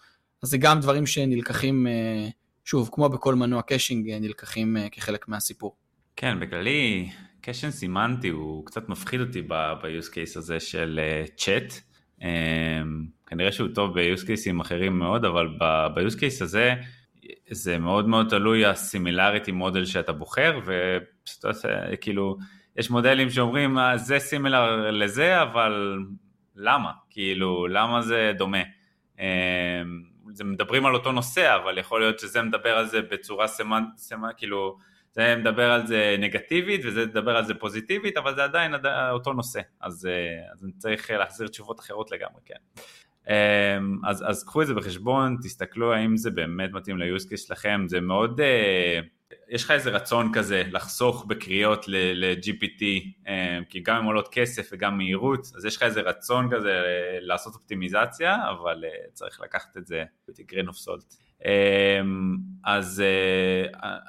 אז 0.44 0.50
זה 0.50 0.58
גם 0.58 0.80
דברים 0.80 1.06
שנלקחים, 1.06 1.88
אה, 1.88 2.28
שוב, 2.66 2.90
כמו 2.92 3.10
בכל 3.10 3.36
מנוע 3.36 3.62
caching, 3.62 4.10
אה, 4.10 4.20
נלקחים 4.20 4.78
כחלק 4.92 5.28
מהסיפור. 5.28 5.76
כן, 6.16 6.40
בכללי, 6.40 7.10
caching 7.42 7.72
סמנטי 7.72 8.30
הוא 8.30 8.66
קצת 8.66 8.90
מפחיד 8.90 9.22
אותי 9.22 9.42
ב-use 9.42 10.08
case 10.08 10.38
הזה 10.38 10.60
של 10.60 11.00
צ'אט. 11.38 11.74
Uh, 12.20 12.26
כנראה 13.34 13.52
שהוא 13.52 13.70
טוב 13.76 14.00
ב-use 14.00 14.22
cases 14.22 14.62
אחרים 14.62 15.00
מאוד, 15.00 15.26
אבל 15.26 15.48
ב-use 15.96 16.16
case 16.16 16.44
הזה 16.44 16.74
זה 17.50 17.78
מאוד 17.78 18.08
מאוד 18.08 18.30
תלוי 18.30 18.66
ה 18.66 18.73
similarity 18.73 19.52
model 19.52 19.86
שאתה 19.86 20.12
בוחר, 20.12 20.60
ופשוט 20.66 21.46
כאילו, 22.02 22.38
יש 22.76 22.90
מודלים 22.90 23.30
שאומרים 23.30 23.80
אה, 23.80 23.98
זה 23.98 24.20
similar 24.20 24.92
לזה, 24.92 25.42
אבל 25.42 26.00
למה? 26.56 26.92
כאילו, 27.10 27.68
למה 27.68 28.02
זה 28.02 28.32
דומה? 28.38 28.62
אה, 29.20 29.82
זה 30.34 30.44
מדברים 30.44 30.86
על 30.86 30.94
אותו 30.94 31.12
נושא, 31.12 31.56
אבל 31.56 31.78
יכול 31.78 32.02
להיות 32.02 32.20
שזה 32.20 32.42
מדבר 32.42 32.78
על 32.78 32.86
זה 32.86 33.02
בצורה 33.02 33.48
סמנט, 33.48 33.88
סמנ... 33.98 34.30
כאילו, 34.38 34.78
זה 35.12 35.36
מדבר 35.36 35.72
על 35.72 35.88
זה 35.88 36.16
נגטיבית 36.20 36.82
וזה 36.86 37.06
מדבר 37.06 37.38
על 37.38 37.46
זה 37.46 37.54
פוזיטיבית, 37.54 38.18
אבל 38.18 38.36
זה 38.36 38.44
עדיין 38.44 38.74
אותו 39.12 39.34
נושא, 39.34 39.62
אז, 39.82 40.06
אה, 40.06 40.52
אז 40.54 40.64
אני 40.64 40.72
צריך 40.72 41.12
להחזיר 41.12 41.48
תשובות 41.48 41.80
אחרות 41.80 42.12
לגמרי, 42.12 42.42
כן. 42.46 42.82
אמ, 43.30 43.34
אז, 44.06 44.24
אז 44.28 44.44
קחו 44.44 44.62
את 44.62 44.68
זה 44.68 44.74
בחשבון, 44.74 45.38
תסתכלו 45.44 45.94
האם 45.94 46.18
זה 46.18 46.32
באמת 46.32 46.72
מתאים 46.72 46.98
ל-use 46.98 47.30
case 47.30 47.38
שלכם, 47.38 47.86
זה 47.88 48.02
מאוד, 48.02 48.42
אה, 48.42 49.00
יש 49.50 49.64
לך 49.64 49.72
איזה 49.72 49.90
רצון 49.90 50.34
כזה 50.34 50.64
לחסוך 50.72 51.26
בקריאות 51.28 51.86
ל-GPT, 51.88 52.84
אה, 53.28 53.60
כי 53.70 53.80
גם 53.80 53.96
הן 53.96 54.06
עולות 54.06 54.28
כסף 54.32 54.70
וגם 54.72 54.98
מהירות, 54.98 55.40
אז 55.58 55.66
יש 55.66 55.76
לך 55.76 55.84
איזה 55.84 56.02
רצון 56.02 56.50
כזה 56.52 56.72
אה, 56.72 57.18
לעשות 57.22 57.56
אופטימיזציה, 57.56 58.50
אבל 58.50 58.86
אה, 58.86 58.90
צריך 59.14 59.42
לקחת 59.42 59.78
את 59.78 59.88
זה 59.88 60.04
ב 60.40 60.44
grain 60.44 60.68
of 60.68 60.76
salt. 60.76 61.16
אז 62.64 63.04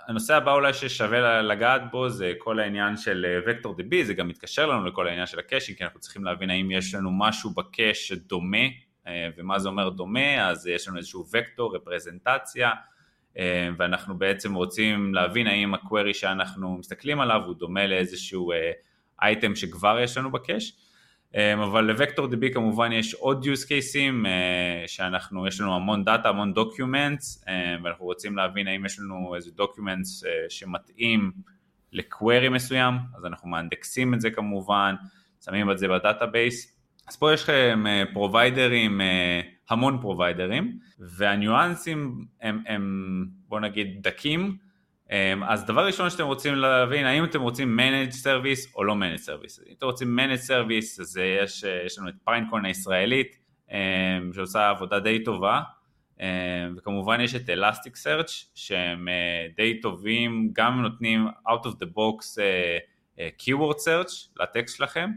הנושא 0.09 0.37
הבא 0.37 0.52
אולי 0.52 0.75
ששווה 0.75 1.42
לגעת 1.42 1.83
בו 1.90 2.09
זה 2.09 2.33
כל 2.38 2.59
העניין 2.59 2.97
של 2.97 3.40
vector 3.47 3.76
DB, 3.78 4.04
זה 4.04 4.14
גם 4.14 4.28
מתקשר 4.28 4.66
לנו 4.66 4.85
לכל 4.85 5.06
העניין 5.06 5.26
של 5.26 5.38
ה 5.38 5.43
caching, 5.43 5.79
כי 5.78 5.85
אנחנו 5.85 6.00
צריכים 6.00 6.25
להבין 6.25 6.50
האם 6.50 6.71
יש 6.71 6.94
לנו 6.94 7.11
משהו 7.12 7.50
ב 7.50 7.60
cache 7.60 8.09
שדומה, 8.09 8.66
ומה 9.37 9.59
זה 9.59 9.69
אומר 9.69 9.89
דומה, 9.89 10.49
אז 10.51 10.67
יש 10.67 10.89
לנו 10.89 10.97
איזשהו 10.99 11.25
וקטור, 11.33 11.77
רפרזנטציה, 11.77 12.71
אה, 13.39 13.69
ואנחנו 13.79 14.19
בעצם 14.19 14.55
רוצים 14.55 15.15
להבין 15.15 15.47
האם 15.47 15.75
ה 15.75 15.81
query 15.81 16.14
שאנחנו 16.15 16.79
מסתכלים 16.79 17.21
עליו 17.21 17.43
הוא 17.47 17.55
דומה 17.55 17.87
לאיזשהו 17.87 18.53
אייטם 19.23 19.51
אה, 19.51 19.57
שכבר 19.57 19.99
יש 20.03 20.17
לנו 20.17 20.33
ב 20.33 20.38
cache. 20.38 20.73
אה, 21.37 21.55
אבל 21.55 21.85
ל 21.85 21.91
vector 21.91 22.26
DB 22.27 22.55
כמובן 22.55 22.93
יש 22.93 23.15
עוד 23.15 23.45
use 23.45 23.67
cases 23.67 24.27
שאנחנו, 24.87 25.47
יש 25.47 25.61
לנו 25.61 25.77
המון 25.77 26.05
דאטה, 26.05 26.29
המון 26.29 26.53
documents 26.57 27.51
ואנחנו 27.83 28.05
רוצים 28.05 28.37
להבין 28.37 28.69
האם 28.69 28.87
יש 28.87 28.99
לנו 28.99 29.35
איזה 29.35 29.51
documents 29.59 30.27
שמתאים 30.49 31.33
ל 31.93 32.02
query 32.02 32.49
מסוים, 32.49 32.95
אז 33.17 33.25
אנחנו 33.25 33.49
מאנדקסים 33.49 34.15
את 34.15 34.21
זה 34.21 34.31
כמובן, 34.31 34.95
שמים 35.45 35.71
את 35.71 35.79
זה 35.79 35.89
ב 35.88 35.97
database. 35.97 36.74
אז 37.09 37.17
פה 37.17 37.33
יש 37.33 37.43
לכם 37.43 37.85
פרוביידרים 38.13 39.01
המון 39.71 39.99
פרוביידרים, 40.01 40.79
והניואנסים 40.99 42.25
הם, 42.41 42.63
הם 42.67 43.27
בוא 43.49 43.61
נגיד 43.61 44.03
דקים, 44.03 44.57
אמ, 45.11 45.45
אז 45.45 45.65
דבר 45.65 45.87
ראשון 45.87 46.11
שאתם 46.11 46.25
רוצים 46.25 46.55
להבין, 46.55 47.07
האם 47.07 47.25
אתם 47.25 47.41
רוצים 47.41 47.81
managed 47.81 48.14
service 48.15 48.75
או 48.75 48.85
לא 48.85 48.95
managed 48.95 49.26
service. 49.27 49.69
אם 49.69 49.75
אתם 49.79 49.87
רוצים 49.87 50.19
managed 50.19 50.49
service, 50.49 51.01
אז 51.01 51.21
יש, 51.43 51.65
יש 51.87 51.99
לנו 51.99 52.09
את 52.09 52.15
Pinecone 52.25 52.64
הישראלית, 52.65 53.37
שעושה 54.35 54.71
עבודה 54.71 55.01
די 55.01 55.25
טובה, 55.25 55.61
וכמובן 56.77 57.21
יש 57.21 57.35
את 57.35 57.51
Elastic 57.51 57.95
Search, 58.05 58.33
שהם 58.55 59.09
אה, 59.09 59.47
די 59.57 59.81
טובים, 59.81 60.51
גם 60.53 60.83
נותנים 60.83 61.27
out 61.49 61.67
of 61.67 61.71
the 61.71 61.87
box 61.97 62.41
אה, 62.41 62.45
אה, 62.45 62.79
keyword 63.18 63.76
search 63.76 64.42
לטקסט 64.42 64.76
שלכם, 64.76 65.11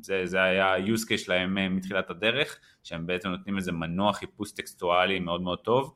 זה, 0.00 0.22
זה 0.24 0.42
היה 0.42 0.74
ה-use 0.74 1.04
case 1.08 1.18
שלהם 1.18 1.58
אה, 1.58 1.68
מתחילת 1.68 2.10
הדרך, 2.10 2.58
שהם 2.82 3.06
בעצם 3.06 3.28
נותנים 3.28 3.56
איזה 3.56 3.72
מנוע 3.72 4.12
חיפוש 4.12 4.52
טקסטואלי 4.52 5.18
מאוד 5.18 5.42
מאוד 5.42 5.58
טוב, 5.58 5.94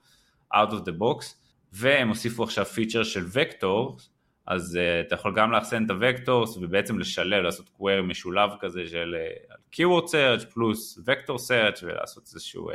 out 0.55 0.71
of 0.71 0.89
the 0.89 0.93
box, 1.01 1.25
והם 1.73 2.09
הוסיפו 2.09 2.45
עכשיו 2.45 2.65
פיצ'ר 2.65 3.03
של 3.03 3.25
וקטור, 3.33 3.97
אז 4.47 4.79
uh, 4.79 5.07
אתה 5.07 5.15
יכול 5.15 5.35
גם 5.37 5.53
לאחסן 5.53 5.85
את 5.85 5.91
הוקטורס 5.91 6.57
ובעצם 6.57 6.99
לשלב, 6.99 7.43
לעשות 7.43 7.71
query 7.81 8.03
משולב 8.03 8.51
כזה 8.61 8.87
של 8.87 9.17
uh, 9.51 9.55
keyword 9.75 10.07
search 10.07 10.47
פלוס 10.55 10.99
vector 10.99 11.35
search 11.35 11.79
ולעשות 11.83 12.31
איזשהו 12.35 12.71
uh, 12.71 12.75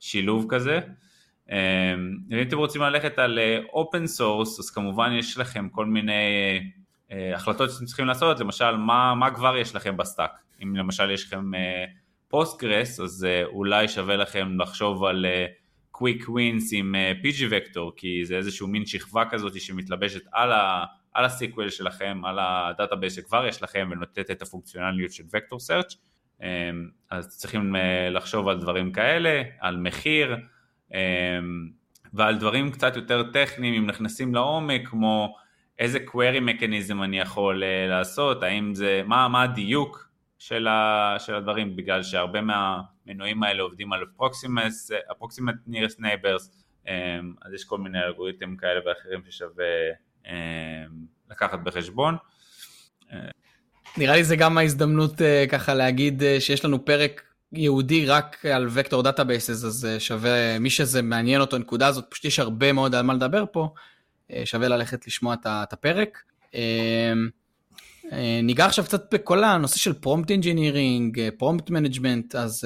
שילוב 0.00 0.46
כזה. 0.48 0.80
Um, 1.48 1.52
אם 2.30 2.42
אתם 2.48 2.58
רוצים 2.58 2.82
ללכת 2.82 3.18
על 3.18 3.38
uh, 3.38 3.70
open 3.70 4.20
source 4.20 4.58
אז 4.58 4.70
כמובן 4.70 5.12
יש 5.12 5.38
לכם 5.38 5.68
כל 5.68 5.86
מיני 5.86 6.12
uh, 6.12 6.64
אה, 6.64 6.81
החלטות 7.34 7.70
שאתם 7.70 7.84
צריכים 7.84 8.06
לעשות, 8.06 8.40
למשל 8.40 8.76
מה, 8.76 9.14
מה 9.14 9.34
כבר 9.34 9.56
יש 9.56 9.74
לכם 9.74 9.96
ב 9.96 10.01
stack, 10.01 10.30
אם 10.62 10.76
למשל 10.76 11.10
יש 11.10 11.26
לכם 11.26 11.50
Postgres 12.28 13.00
uh, 13.00 13.02
אז 13.02 13.26
uh, 13.26 13.46
אולי 13.46 13.88
שווה 13.88 14.16
לכם 14.16 14.60
לחשוב 14.60 15.04
על 15.04 15.26
quick 15.96 16.22
wins 16.22 16.64
עם 16.72 16.94
PG 17.22 17.40
Vector 17.50 17.92
כי 17.96 18.24
זה 18.24 18.36
איזשהו 18.36 18.68
מין 18.68 18.86
שכבה 18.86 19.24
כזאת 19.30 19.60
שמתלבשת 19.60 20.22
על, 20.32 20.52
ה, 20.52 20.84
על 21.12 21.24
ה 21.24 21.36
SQL 21.36 21.70
שלכם, 21.70 22.20
על 22.24 22.38
ה 22.40 22.48
database 22.48 23.16
שכבר 23.16 23.46
יש 23.46 23.62
לכם 23.62 23.88
ונותנת 23.92 24.30
את 24.30 24.42
הפונקציונליות 24.42 25.12
של 25.12 25.24
Vector 25.24 25.56
Search. 25.56 25.94
um, 26.40 26.44
אז 27.10 27.38
צריכים 27.38 27.74
לחשוב 28.10 28.48
על 28.48 28.60
דברים 28.60 28.92
כאלה, 28.92 29.42
על 29.60 29.76
מחיר 29.76 30.36
um, 30.90 30.94
ועל 32.12 32.38
דברים 32.38 32.70
קצת 32.70 32.96
יותר 32.96 33.22
טכניים 33.32 33.74
אם 33.74 33.86
נכנסים 33.86 34.34
לעומק 34.34 34.88
כמו 34.88 35.34
איזה 35.78 35.98
query 35.98 36.48
mechanism 36.48 37.04
אני 37.04 37.18
יכול 37.18 37.62
uh, 37.62 37.90
לעשות, 37.90 38.42
האם 38.42 38.74
זה, 38.74 39.02
מה, 39.06 39.28
מה 39.28 39.42
הדיוק 39.42 40.08
של, 40.38 40.66
ה, 40.66 41.16
של 41.18 41.34
הדברים, 41.34 41.76
בגלל 41.76 42.02
שהרבה 42.02 42.40
מהמנועים 42.40 43.42
האלה 43.42 43.62
עובדים 43.62 43.92
על 43.92 44.02
approximate, 44.02 44.92
approximate 45.10 45.70
nearest 45.70 46.00
neighbors, 46.00 46.48
um, 46.86 46.88
אז 47.42 47.52
יש 47.54 47.64
כל 47.64 47.78
מיני 47.78 47.98
אלגוריתם 48.02 48.56
כאלה 48.56 48.80
ואחרים 48.86 49.20
ששווה 49.30 49.64
um, 50.24 50.28
לקחת 51.30 51.58
בחשבון. 51.58 52.16
נראה 53.96 54.16
לי 54.16 54.24
זה 54.24 54.36
גם 54.36 54.58
ההזדמנות 54.58 55.12
uh, 55.12 55.50
ככה 55.50 55.74
להגיד 55.74 56.22
uh, 56.22 56.40
שיש 56.40 56.64
לנו 56.64 56.84
פרק 56.84 57.22
ייעודי 57.52 58.06
רק 58.06 58.46
על 58.46 58.68
vector 58.70 59.02
databases, 59.02 59.64
אז 59.64 59.88
שווה, 59.98 60.58
מי 60.58 60.70
שזה 60.70 61.02
מעניין 61.02 61.40
אותו, 61.40 61.56
הנקודה 61.56 61.86
הזאת, 61.86 62.04
פשוט 62.10 62.24
יש 62.24 62.38
הרבה 62.38 62.72
מאוד 62.72 62.94
על 62.94 63.02
מה 63.02 63.14
לדבר 63.14 63.44
פה. 63.52 63.74
אה, 64.32 64.46
שווה 64.46 64.68
ללכת 64.68 65.06
לשמוע 65.06 65.34
את 65.44 65.72
הפרק. 65.72 66.22
אה, 66.54 67.12
אה, 68.12 68.40
ניגע 68.42 68.66
עכשיו 68.66 68.84
קצת 68.84 69.14
בכל 69.14 69.44
הנושא 69.44 69.78
של 69.78 69.92
prompt 69.92 70.30
engineering, 70.30 71.28
prompt 71.38 71.70
management, 71.70 72.34
אז 72.34 72.64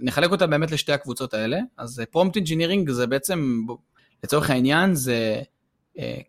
נחלק 0.00 0.30
אותה 0.30 0.46
באמת 0.46 0.70
לשתי 0.70 0.92
הקבוצות 0.92 1.34
האלה. 1.34 1.58
אז 1.76 2.02
prompt 2.10 2.36
engineering 2.36 2.90
זה 2.90 3.06
בעצם, 3.06 3.62
לצורך 4.24 4.50
העניין, 4.50 4.94
זה 4.94 5.42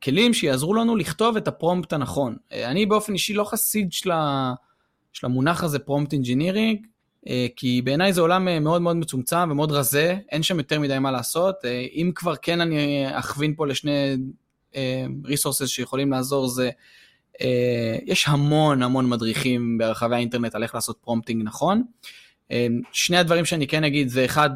כלים 0.03 0.34
שיעזרו 0.34 0.73
לנו 0.73 0.95
לכתוב 0.95 1.38
את 1.38 1.47
הפרומפט 1.47 1.93
הנכון. 1.93 2.36
אני 2.51 2.86
באופן 2.86 3.13
אישי 3.13 3.34
לא 3.34 3.43
חסיד 3.43 3.93
של, 3.93 4.12
של 5.13 5.25
המונח 5.25 5.63
הזה 5.63 5.80
prompt 5.79 6.13
engineering, 6.13 6.86
כי 7.56 7.82
בעיניי 7.84 8.13
זה 8.13 8.21
עולם 8.21 8.63
מאוד 8.63 8.82
מאוד 8.82 8.95
מצומצם 8.95 9.49
ומאוד 9.51 9.71
רזה, 9.71 10.17
אין 10.32 10.43
שם 10.43 10.58
יותר 10.58 10.80
מדי 10.80 10.99
מה 10.99 11.12
לעשות. 11.12 11.56
אם 11.95 12.12
כבר 12.15 12.36
כן 12.36 12.62
אני 12.62 13.06
אכוון 13.19 13.55
פה 13.56 13.67
לשני 13.67 14.17
resources 15.25 15.62
אה, 15.62 15.67
שיכולים 15.67 16.12
לעזור 16.12 16.47
זה, 16.47 16.69
אה, 17.33 17.38
יש 18.06 18.27
המון 18.27 18.84
המון 18.84 19.10
מדריכים 19.10 19.77
ברחבי 19.77 20.15
האינטרנט 20.15 20.56
על 20.56 20.63
איך 20.63 20.75
לעשות 20.75 20.97
prompting 21.01 21.41
נכון. 21.45 21.84
אה, 22.49 22.53
שני 22.91 23.17
הדברים 23.17 23.45
שאני 23.45 23.67
כן 23.67 23.84
אגיד 23.84 24.10
זה 24.10 24.25
אחד, 24.25 24.49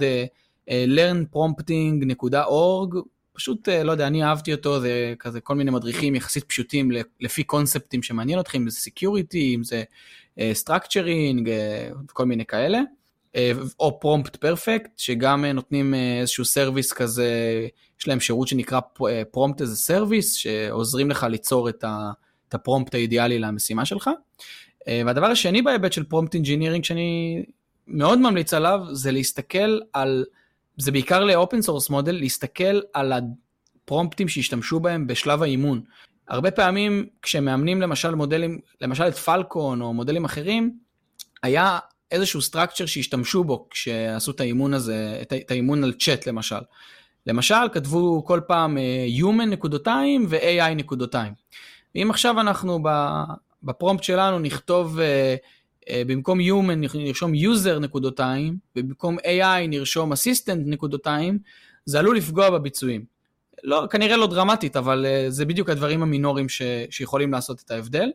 learnprompting.org, 0.69 2.95
פשוט, 3.33 3.69
לא 3.69 3.91
יודע, 3.91 4.07
אני 4.07 4.23
אהבתי 4.23 4.53
אותו, 4.53 4.79
זה 4.79 5.13
כזה 5.19 5.41
כל 5.41 5.55
מיני 5.55 5.71
מדריכים 5.71 6.15
יחסית 6.15 6.43
פשוטים 6.43 6.91
לפי 7.19 7.43
קונספטים 7.43 8.03
שמעניין 8.03 8.39
אתכם, 8.39 8.61
אם 8.61 8.69
זה 8.69 8.79
security, 8.79 9.55
אם 9.55 9.63
זה 9.63 9.83
structuring, 10.53 11.49
כל 12.13 12.25
מיני 12.25 12.45
כאלה. 12.45 12.81
או 13.79 13.99
PromptPerfect, 13.99 14.89
שגם 14.97 15.45
נותנים 15.45 15.93
איזשהו 15.93 16.45
service 16.45 16.93
כזה 16.93 17.27
יש 17.99 18.07
להם 18.07 18.19
שירות 18.19 18.47
שנקרא 18.47 18.79
prompt 19.31 19.61
as 19.61 19.75
a 19.75 19.82
service, 19.82 20.33
שעוזרים 20.33 21.09
לך 21.09 21.23
ליצור 21.23 21.69
את, 21.69 21.83
הפרומפט 22.53 22.93
האידיאלי 22.93 23.39
למשימה 23.39 23.85
שלך. 23.85 24.09
אה, 24.87 25.01
והדבר 25.05 25.25
השני 25.25 25.61
בהיבט 25.61 25.93
של 25.93 26.03
prompt 26.03 26.33
engineering 26.33 26.83
שאני 26.83 27.43
מאוד 27.87 28.19
ממליץ 28.19 28.53
עליו, 28.53 28.79
זה 28.91 29.11
להסתכל 29.11 29.79
על, 29.93 30.25
זה 30.77 30.91
בעיקר 30.91 31.23
ל 31.23 31.31
open 31.31 31.61
source 31.61 31.89
model, 31.89 32.15
להסתכל 32.15 32.79
על 32.93 33.13
הפרומפטים 33.13 34.27
שהשתמשו 34.27 34.79
בהם 34.79 35.07
בשלב 35.07 35.43
האימון. 35.43 35.81
הרבה 36.27 36.51
פעמים 36.51 37.07
כשמאמנים 37.21 37.81
למשל 37.81 38.15
מודלים, 38.15 38.59
למשל 38.81 39.07
את 39.07 39.15
Falcon 39.15 39.81
או 39.81 39.93
מודלים 39.93 40.25
אחרים, 40.25 40.77
היה 41.43 41.79
איזשהו 42.11 42.41
structure 42.41 42.85
שהשתמשו 42.85 43.43
בו 43.43 43.67
כשעשו 43.69 44.31
את 44.31 44.39
האימון 44.39 44.73
הזה, 44.73 45.21
את 45.21 45.51
האימון 45.51 45.83
על 45.83 45.93
צ'אט 45.93 46.27
למשל. 46.27 46.59
למשל, 47.27 47.69
כתבו 47.73 48.23
כל 48.25 48.39
פעם 48.47 48.77
אה, 48.77 49.07
Human 49.19 49.45
נקודותיים 49.45 50.25
ו-AI 50.29 50.73
נקודותיים. 50.75 51.33
ואם 51.95 52.09
עכשיו 52.09 52.41
אנחנו 52.41 52.79
בפרומפט 53.63 54.03
שלנו 54.03 54.39
נכתוב, 54.39 54.99
uh, 54.99 55.01
uh, 55.85 55.91
במקום 56.07 56.39
Human 56.39 56.93
נרשום 56.93 57.33
User 57.33 57.79
נקודותיים, 57.79 58.57
ובמקום 58.75 59.17
AI 59.19 59.67
נרשום 59.67 60.13
Assistant 60.13 60.59
נקודותיים, 60.65 61.39
זה 61.85 61.99
עלול 61.99 62.17
לפגוע 62.17 62.49
בביצועים. 62.49 63.05
לא, 63.63 63.87
כנראה 63.89 64.17
לא 64.17 64.27
דרמטית, 64.27 64.77
אבל 64.77 65.05
זה 65.29 65.45
בדיוק 65.45 65.69
הדברים 65.69 66.03
המינוריים 66.03 66.49
ש, 66.49 66.61
שיכולים 66.89 67.31
לעשות 67.31 67.61
את 67.65 67.71
ההבדל. 67.71 68.11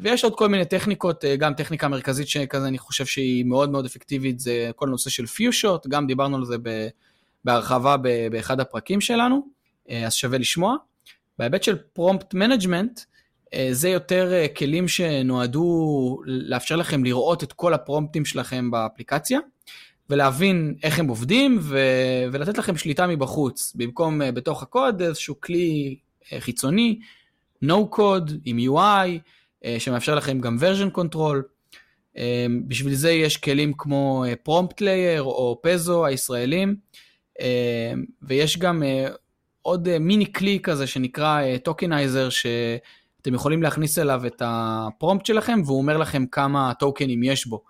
ויש 0.00 0.24
עוד 0.24 0.34
כל 0.34 0.48
מיני 0.48 0.64
טכניקות, 0.64 1.24
גם 1.38 1.54
טכניקה 1.54 1.88
מרכזית 1.88 2.28
שכזה 2.28 2.68
אני 2.68 2.78
חושב 2.78 3.06
שהיא 3.06 3.44
מאוד 3.44 3.70
מאוד 3.70 3.84
אפקטיבית, 3.84 4.40
זה 4.40 4.70
כל 4.76 4.88
הנושא 4.88 5.10
של 5.10 5.26
פיושוט, 5.26 5.86
גם 5.86 6.06
דיברנו 6.06 6.36
על 6.36 6.44
זה. 6.44 6.56
בהרחבה 7.44 7.96
באחד 8.30 8.60
הפרקים 8.60 9.00
שלנו, 9.00 9.46
אה, 9.90 10.06
אז 10.06 10.14
שווה 10.14 10.38
לשמוע. 10.38 10.76
בהיבט 11.38 11.62
של 11.62 11.76
prompt 11.92 12.34
management, 12.34 13.00
אה, 13.54 13.68
זה 13.72 13.88
יותר 13.88 14.32
אה, 14.32 14.46
כלים 14.56 14.88
שנועדו 14.88 16.20
לאפשר 16.24 16.76
לכם 16.76 17.04
לראות 17.04 17.42
את 17.42 17.52
כל 17.52 17.74
הפרומפטים 17.74 18.24
שלכם 18.24 18.70
באפליקציה, 18.70 19.38
ולהבין 20.10 20.74
איך 20.82 20.98
הם 20.98 21.08
עובדים 21.08 21.58
ו... 21.60 21.78
ולתת 22.32 22.58
לכם 22.58 22.76
שליטה 22.76 23.06
מבחוץ, 23.06 23.72
במקום 23.76 24.20
בתוך 24.34 24.62
הקוד 24.62 25.02
איזשהו 25.02 25.40
כלי 25.40 25.96
חיצוני, 26.38 26.98
no 27.64 27.96
code 27.96 28.32
עם 28.44 28.58
UI, 28.58 29.08
שמאפשר 29.78 30.14
לכם 30.14 30.40
גם 30.40 30.58
version 30.60 30.98
control. 30.98 31.36
אה, 32.14 32.20
בשביל 32.68 32.94
זה 32.94 33.10
יש 33.10 33.36
כלים 33.36 33.72
כמו 33.78 34.24
אה, 34.26 34.48
PromptLayer 34.48 35.20
או 35.20 35.60
Pezzo 35.62 36.06
הישראלים, 36.06 36.76
ויש 38.22 38.58
גם 38.58 38.82
עוד 39.62 39.98
מיני 39.98 40.32
כלי 40.32 40.60
כזה 40.62 40.86
שנקרא 40.86 41.56
tokenizer, 41.64 42.28
שאתם 42.28 43.34
יכולים 43.34 43.62
להכניס 43.62 43.98
אליו 43.98 44.26
את 44.26 44.42
הפרומפט 44.44 45.26
שלכם, 45.26 45.60
והוא 45.64 45.78
אומר 45.78 45.96
לכם 45.96 46.26
כמה 46.26 46.72
טוקנים 46.78 47.22
יש 47.22 47.46
בו. 47.46 47.62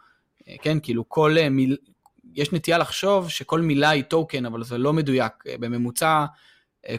כן, 0.62 0.78
כאילו 0.82 1.08
כל 1.08 1.36
מיל... 1.50 1.76
יש 2.34 2.52
נטייה 2.52 2.78
לחשוב 2.78 3.28
שכל 3.28 3.60
מילה 3.60 3.90
היא 3.90 4.02
טוקן, 4.02 4.46
אבל 4.46 4.64
זה 4.64 4.78
לא 4.78 4.92
מדויק. 4.92 5.32
בממוצע, 5.60 6.24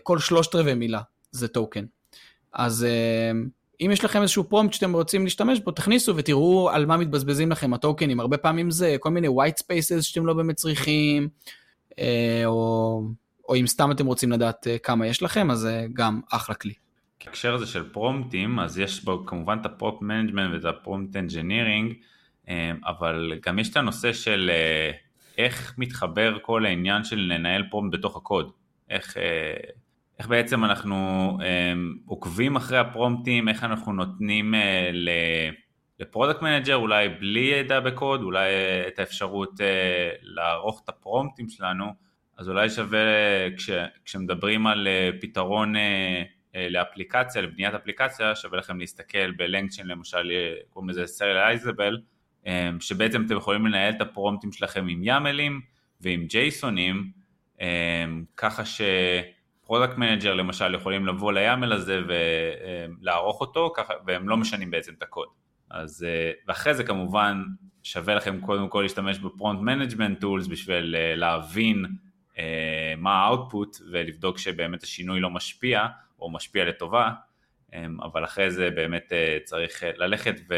כל 0.04 0.20
שלושת 0.20 0.56
רבעי 0.56 0.74
מילה 0.74 1.02
זה 1.32 1.48
טוקן. 1.48 1.86
אז 2.54 2.88
אם 3.82 3.90
יש 3.92 4.06
לכם 4.06 4.22
איזשהו 4.22 4.44
פרומפט 4.44 4.74
שאתם 4.74 4.94
רוצים 4.94 5.24
להשתמש 5.24 5.60
בו, 5.60 5.72
תכניסו 5.72 6.16
ותראו 6.16 6.70
על 6.70 6.86
מה 6.86 6.98
מתבזבזים 6.98 7.52
לכם 7.52 7.74
הטוקנים. 7.74 8.20
הרבה 8.20 8.38
פעמים 8.38 8.72
זה 8.72 8.96
כל 9.00 9.10
מיני 9.10 9.28
white 9.28 9.62
spaces 9.64 10.02
שאתם 10.02 10.26
לא 10.26 10.34
באמת 10.34 10.56
צריכים, 10.56 11.30
או, 12.46 13.02
או 13.50 13.56
אם 13.56 13.68
סתם 13.68 13.92
אתם 13.92 14.06
רוצים 14.06 14.32
לדעת 14.32 14.68
כמה 14.84 15.08
יש 15.08 15.24
לכם, 15.24 15.52
אז 15.52 15.60
זה 15.60 15.86
גם 15.94 16.22
אחלה 16.32 16.56
כלי. 16.56 16.74
בהקשר 17.26 17.54
הזה 17.54 17.66
של 17.66 17.90
פרומפטים, 17.90 18.60
אז 18.60 18.80
יש 18.80 19.04
בו 19.04 19.26
כמובן 19.26 19.58
את 19.62 19.66
ה 19.66 19.71
prompt 19.71 20.02
management 20.02 20.54
ואת 20.54 20.76
ה 20.76 20.82
prompt 20.82 21.16
engineering, 21.16 21.94
אבל 22.86 23.34
גם 23.46 23.60
יש 23.60 23.70
את 23.70 23.78
הנושא 23.78 24.14
של 24.14 24.52
איך 25.38 25.74
מתחבר 25.78 26.38
כל 26.42 26.66
העניין 26.66 27.04
של 27.04 27.18
לנהל 27.20 27.64
פרומפט 27.70 28.00
בתוך 28.00 28.18
הקוד, 28.18 28.52
איך, 28.90 29.18
איך 30.20 30.28
בעצם 30.28 30.66
אנחנו 30.66 31.38
עוקבים 32.06 32.56
אחרי 32.56 32.78
הפרומפטים, 32.78 33.50
איך 33.50 33.64
אנחנו 33.64 33.94
נותנים 33.94 34.54
ל 36.00 36.05
product 36.05 36.42
manager 36.42 36.76
אולי 36.76 37.10
בלי 37.10 37.40
ידע 37.40 37.80
בקוד, 37.80 38.22
אולי 38.22 38.50
את 38.88 39.00
האפשרות 39.00 39.60
לערוך 40.22 40.82
את 40.84 40.90
הפרומפטים 40.90 41.50
שלנו, 41.50 41.86
אז 42.38 42.50
אולי 42.50 42.70
שווה 42.70 43.00
כש, 43.58 43.70
כשמדברים 44.06 44.68
על 44.68 44.88
פתרון 45.22 45.74
לאפליקציה, 46.56 47.42
לבניית 47.42 47.74
אפליקציה, 47.74 48.36
שווה 48.36 48.58
לכם 48.58 48.80
להסתכל 48.80 49.32
ב 49.32 49.38
LangChain 49.38 49.88
למשל, 49.88 50.32
קוראים 50.70 50.90
לזה 50.90 51.08
serializable, 51.08 51.98
אמ, 52.46 52.80
שבעצם 52.80 53.26
אתם 53.26 53.38
יכולים 53.38 53.68
לנהל 53.68 53.94
את 53.94 54.02
הפרומפטים 54.02 54.52
שלכם 54.52 54.88
עם 54.88 55.04
יאמלים 55.04 55.62
ועם 56.02 56.26
ג'ייסונים, 56.26 57.12
אמ, 57.62 58.24
ככה 58.38 58.66
ש 59.70 59.76
product 59.76 59.98
manager 59.98 60.34
למשל 60.34 60.76
יכולים 60.76 61.08
לבוא 61.08 61.32
ל 61.32 61.40
YAML 61.40 61.74
הזה 61.74 62.02
ולערוך 62.08 63.42
אותו, 63.42 63.74
ככה, 63.76 63.94
והם 64.06 64.30
לא 64.30 64.38
משנים 64.38 64.72
בעצם 64.72 64.94
את 64.98 65.02
הקוד. 65.02 65.28
אז, 65.70 66.04
אה, 66.08 66.32
ואחרי 66.48 66.74
זה 66.74 66.84
כמובן 66.84 67.44
שווה 67.84 68.16
לכם 68.16 68.42
קודם 68.42 68.70
כל 68.70 68.82
להשתמש 68.82 69.20
ב 69.20 69.26
prompt 69.26 69.62
management 69.62 70.22
tools 70.22 70.48
בשביל 70.48 70.96
אה, 70.96 71.16
להבין 71.16 71.86
אה, 72.38 72.94
מה 72.98 73.14
ה 73.14 73.23
output 73.23 73.78
ולבדוק 73.92 74.38
שבאמת 74.38 74.84
השינוי 74.84 75.20
לא 75.20 75.30
משפיע 75.30 75.86
או 76.20 76.32
משפיע 76.32 76.66
לטובה, 76.66 77.12
אמ, 77.74 78.02
אבל 78.02 78.24
אחרי 78.24 78.52
זה 78.52 78.70
באמת 78.70 79.14
צריך 79.44 79.84
ללכת 79.98 80.36
ו... 80.50 80.56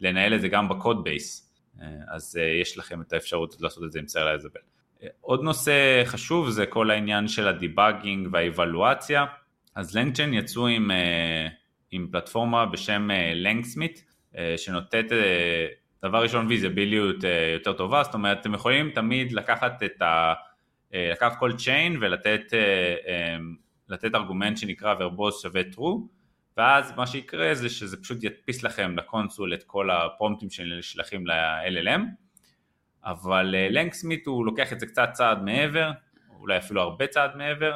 לנהל 0.00 0.34
את 0.34 0.40
זה 0.40 0.48
גם 0.48 0.68
ב 0.68 0.75
code 0.75 1.04
base, 1.04 1.54
אז 2.08 2.36
יש 2.62 2.78
לכם 2.78 3.00
את 3.00 3.12
האפשרות 3.12 3.56
לעשות 3.60 3.84
את 3.84 3.92
זה 3.92 3.98
עם 3.98 4.08
serializable. 4.08 4.60
אה, 5.04 5.08
עוד 5.20 5.42
נושא 5.42 6.02
חשוב 6.04 6.50
זה 6.50 6.66
כל 6.66 6.90
העניין 6.90 7.28
של 7.28 7.48
ה 7.48 7.56
debugging 7.56 8.28
והאיוולואציה, 8.32 9.24
אז 9.74 9.96
LangChain 9.96 10.34
יצאו 10.34 10.66
עם, 10.66 10.90
עם 11.90 12.08
פלטפורמה 12.12 12.66
בשם 12.66 13.08
LangSmith, 13.34 14.04
שנותנת 14.56 15.12
דבר 16.04 16.22
ראשון 16.22 16.46
ויזיביליות 16.46 17.16
יותר 17.54 17.72
טובה, 17.72 18.02
זאת 18.02 18.14
אומרת 18.14 18.40
אתם 18.40 18.54
יכולים 18.54 18.90
תמיד 18.90 19.32
לקחת 19.32 19.82
את 19.82 20.02
ה... 20.02 20.34
לקחת 20.94 21.38
כל 21.38 21.52
chain 21.52 21.96
ולתת 22.00 22.52
לתת 23.88 24.14
ארגומנט 24.14 24.56
שנקרא 24.56 24.94
verbose 24.98 25.42
שווה 25.42 25.62
true 25.74 26.00
ואז 26.56 26.92
מה 26.96 27.06
שיקרה 27.06 27.54
זה 27.54 27.68
שזה 27.68 28.02
פשוט 28.02 28.24
ידפיס 28.24 28.62
לכם 28.62 28.96
ל 28.96 29.03
console 29.03 29.54
את 29.54 29.62
כל 29.62 29.90
הפרומפטים 29.90 30.50
שנשלחים 30.50 31.26
ל-LLM, 31.26 32.00
אבל 33.04 33.54
LangSmith 33.70 34.26
הוא 34.26 34.46
לוקח 34.46 34.72
את 34.72 34.80
זה 34.80 34.86
קצת 34.86 35.08
צעד 35.12 35.42
מעבר, 35.42 35.90
אולי 36.40 36.58
אפילו 36.58 36.80
הרבה 36.80 37.06
צעד 37.06 37.36
מעבר, 37.36 37.74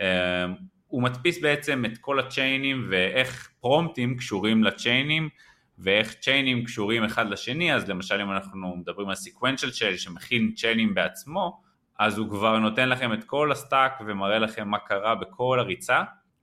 אה, 0.00 0.46
הוא 0.86 1.02
מדפיס 1.02 1.42
בעצם 1.42 1.84
את 1.84 1.98
כל 1.98 2.18
הצ'יינים 2.18 2.86
ואיך 2.90 3.50
פרומפטים 3.60 4.16
קשורים 4.16 4.64
לצ'יינים 4.64 5.28
ואיך 5.78 6.14
צ'יינים 6.14 6.64
קשורים 6.64 7.04
אחד 7.04 7.30
לשני, 7.30 7.74
אז 7.74 7.88
למשל 7.88 8.20
אם 8.20 8.32
אנחנו 8.32 8.76
מדברים 8.76 9.08
על 9.08 9.14
sequential 9.14 9.70
chain 9.70 9.96
שמכיל 9.96 10.52
צ'יינים 10.56 10.94
בעצמו, 10.94 11.60
אז 11.98 12.18
הוא 12.18 12.30
כבר 12.30 12.58
נותן 12.58 12.88
לכם 12.88 13.12
את 13.12 13.24
כל 13.24 13.52
ה 13.52 13.59
stack 13.59 13.92
ומראה 14.06 14.38
לכם 14.38 14.68
מה 14.68 14.78
קרה 14.78 15.14
בכל 15.14 15.60
הריצה, 15.60 16.02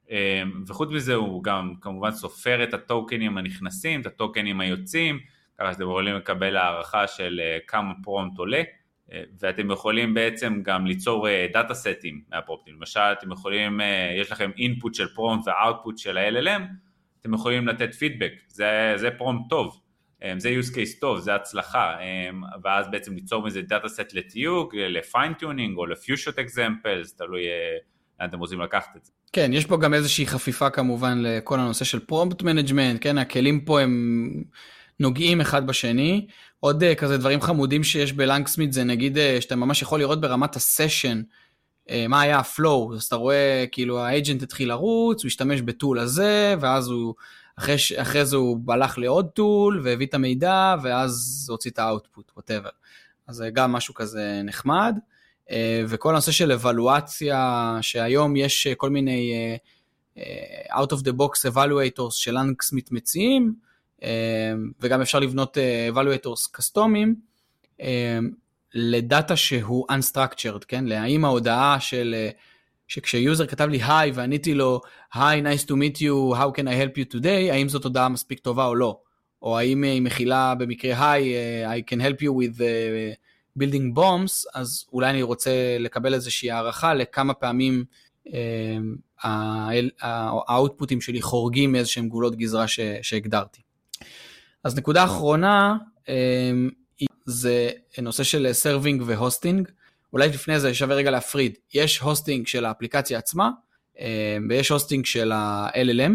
אמ, 0.09 0.63
וחוץ 0.67 0.89
מזה 0.91 1.13
הוא 1.13 1.43
גם 1.43 1.73
כמובן 1.81 2.11
סופר 2.11 2.63
את 2.63 2.73
הטוקנים 2.73 3.37
הנכנסים, 3.37 4.01
את 4.01 4.05
הטוקנים 4.05 4.59
היוצאים, 4.59 5.19
ככה 5.59 5.73
שאתם 5.73 5.83
יכולים 5.83 6.15
לקבל 6.15 6.57
הערכה 6.57 7.07
של 7.07 7.41
אה, 7.43 7.57
כמה 7.67 7.93
פרומפט 8.03 8.37
עולה, 8.37 8.63
אה, 9.11 9.23
ואתם 9.39 9.71
יכולים 9.71 10.13
בעצם 10.13 10.61
גם 10.63 10.85
ליצור 10.85 11.27
דאטה 11.53 11.69
אה, 11.69 11.73
סטים 11.73 12.21
מהפרומפטים, 12.29 12.75
למשל 12.75 12.99
אתם 12.99 13.31
יכולים, 13.31 13.79
יש 14.21 14.31
לכם 14.31 14.51
input 14.57 14.93
של 14.93 15.07
פרומפט 15.07 15.47
ו 15.47 15.54
output 15.54 15.97
של 15.97 16.17
ה-LLM, 16.17 16.61
אתם 17.21 17.33
יכולים 17.33 17.67
לתת 17.67 17.93
פידבק, 17.93 18.31
זה, 18.47 18.93
זה 18.95 19.11
פרומפט 19.11 19.49
טוב, 19.49 19.81
זה 20.37 20.49
use 20.59 20.75
case 20.75 20.99
טוב, 21.01 21.19
זה 21.19 21.35
הצלחה, 21.35 21.97
ואז 22.63 22.91
בעצם 22.91 23.15
ליצור 23.15 23.43
מזה 23.43 23.61
data 23.61 23.87
set 23.87 24.13
לתיוג, 24.13 24.75
ל 24.75 24.84
fine-tuning 24.84 25.77
או 25.77 25.85
ל 25.85 25.91
few-shot 25.91 26.39
examples, 26.39 27.15
תלוי 27.15 27.43
לאן 28.19 28.29
אתם 28.29 28.39
רוצים 28.39 28.61
לקחת 28.61 28.95
את 28.97 29.05
זה. 29.05 29.11
כן, 29.33 29.51
יש 29.53 29.65
פה 29.65 29.77
גם 29.77 29.93
איזושהי 29.93 30.27
חפיפה 30.27 30.69
כמובן 30.69 31.17
לכל 31.21 31.59
הנושא 31.59 31.85
של 31.85 31.99
prompt 31.99 32.41
management, 32.41 32.97
כן, 33.01 33.17
הכלים 33.17 33.65
פה 33.65 33.81
הם 33.81 34.43
נוגעים 34.99 35.41
אחד 35.41 35.67
בשני. 35.67 36.27
עוד 36.59 36.83
אה, 36.83 36.95
כזה 36.95 37.17
דברים 37.17 37.41
חמודים 37.41 37.83
שיש 37.83 38.13
ב 38.13 38.19
LangSmith 38.19 38.73
זה 38.73 38.83
נגיד 38.83 39.17
אה, 39.17 39.41
שאתה 39.41 39.55
ממש 39.55 39.81
יכול 39.81 39.99
לראות 39.99 40.21
ברמת 40.21 40.55
הסשן 40.55 41.21
uh, 41.87 41.91
מה 42.09 42.21
היה 42.21 42.39
ה 42.39 42.48
flow, 42.48 42.93
אז 42.95 43.03
אתה 43.03 43.15
רואה 43.15 43.65
כאילו 43.71 43.99
ה 43.99 44.07
agent 44.07 44.43
התחיל 44.43 44.69
לרוץ, 44.69 45.23
הוא 45.23 45.27
השתמש 45.27 45.61
ב 45.61 45.69
tool 45.69 45.99
הזה, 45.99 46.55
ואז 46.59 46.87
הוא, 46.87 47.13
אחרי, 47.55 47.75
אחרי 47.97 48.25
זה 48.25 48.35
הוא 48.35 48.59
הלך 48.67 48.97
לעוד 48.97 49.27
tool 49.27 49.81
והביא 49.83 50.07
את 50.07 50.13
המידע, 50.13 50.75
ואז 50.83 51.45
הוציא 51.49 51.71
את 51.71 51.79
ה 51.79 51.86
output, 51.86 52.31
whatever. 52.35 52.69
אז 53.27 53.35
זה 53.35 53.49
גם 53.53 53.71
משהו 53.71 53.93
כזה 53.93 54.41
נחמד. 54.43 54.95
אה, 55.51 55.83
וכל 55.87 56.09
הנושא 56.09 56.31
של 56.31 56.51
אבלואציה, 56.51 57.77
שהיום 57.81 58.35
יש 58.35 58.67
אה, 58.67 58.75
כל 58.75 58.89
מיני 58.89 59.33
אה, 60.17 60.81
out 60.81 60.87
of 60.87 60.99
the 60.99 61.11
box 61.11 61.51
evaluators 61.51 62.11
של 62.11 62.37
אנקסמית 62.37 62.91
מציעים, 62.91 63.55
וגם 64.81 65.01
אפשר 65.01 65.19
לבנות 65.19 65.57
evaluators 65.93 66.49
קסטומיים, 66.51 67.15
לדאטה 68.73 69.35
שהוא 69.35 69.87
unstructured, 69.91 70.65
כן? 70.67 70.85
להאם 70.85 71.25
ההודעה 71.25 71.79
של, 71.79 72.15
שכשיוזר 72.87 73.47
כתב 73.47 73.67
לי 73.69 73.79
היי 73.87 74.11
ועניתי 74.11 74.53
לו 74.53 74.81
היי, 75.13 75.41
nice 75.41 75.63
to 75.63 75.71
meet 75.71 75.97
you, 75.97 76.35
how 76.35 76.57
can 76.57 76.65
I 76.65 76.73
help 76.83 76.97
you 76.97 77.15
today, 77.15 77.51
האם 77.51 77.69
זאת 77.69 77.83
הודעה 77.83 78.09
מספיק 78.09 78.39
טובה 78.39 78.65
או 78.65 78.75
לא? 78.75 78.99
או 79.41 79.57
האם 79.57 79.83
היא 79.83 80.01
מכילה 80.01 80.55
במקרה 80.55 81.11
Hi, 81.11 81.35
I 81.65 81.83
can 81.91 81.99
help 81.99 82.21
you 82.21 82.29
with... 82.29 82.61
building 83.55 83.95
bombs, 83.95 84.45
אז 84.53 84.85
אולי 84.93 85.09
אני 85.09 85.21
רוצה 85.23 85.77
לקבל 85.79 86.13
איזושהי 86.13 86.51
הערכה 86.51 86.93
לכמה 86.93 87.33
פעמים 87.33 87.85
אה, 88.33 88.77
ה 90.01 90.12
output 90.12 90.79
ים 90.79 91.01
שלי 91.01 91.21
חורגים 91.21 91.71
מאיזשהם 91.71 92.09
גבולות 92.09 92.35
גזרה 92.35 92.65
שהגדרתי. 93.01 93.61
אז 94.65 94.77
נקודה 94.77 95.03
אחרונה 95.03 95.77
אה, 96.09 96.51
זה 97.25 97.69
נושא 98.01 98.23
של 98.23 98.53
serving 98.53 99.03
ו 99.05 99.12
hosting. 99.12 99.69
אולי 100.13 100.27
לפני 100.27 100.59
זה 100.59 100.73
שווה 100.73 100.95
רגע 100.95 101.11
להפריד. 101.11 101.57
יש 101.73 101.99
hosting 101.99 102.47
של 102.47 102.65
האפליקציה 102.65 103.17
עצמה, 103.17 103.49
אה, 103.99 104.37
ויש 104.49 104.69
hosting 104.69 105.05
של 105.05 105.31
ה-LLM. 105.31 106.11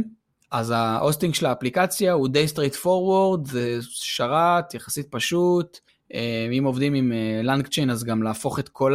אז 0.50 0.70
ה 0.70 0.78
hosting 0.78 1.34
של 1.34 1.46
האפליקציה 1.46 2.12
הוא 2.12 2.28
די 2.28 2.46
straight 2.54 2.84
forward, 2.84 3.50
זה 3.50 3.78
שרת 3.80 4.74
יחסית 4.74 5.06
פשוט, 5.10 5.78
אה, 6.14 6.48
אם 6.58 6.64
עובדים 6.64 6.94
עם 6.94 7.12
LangChain 7.42 7.90
אה, 7.90 7.94
אז 7.94 8.04
גם 8.04 8.22
להפוך 8.22 8.58
את 8.58 8.68
כל 8.68 8.94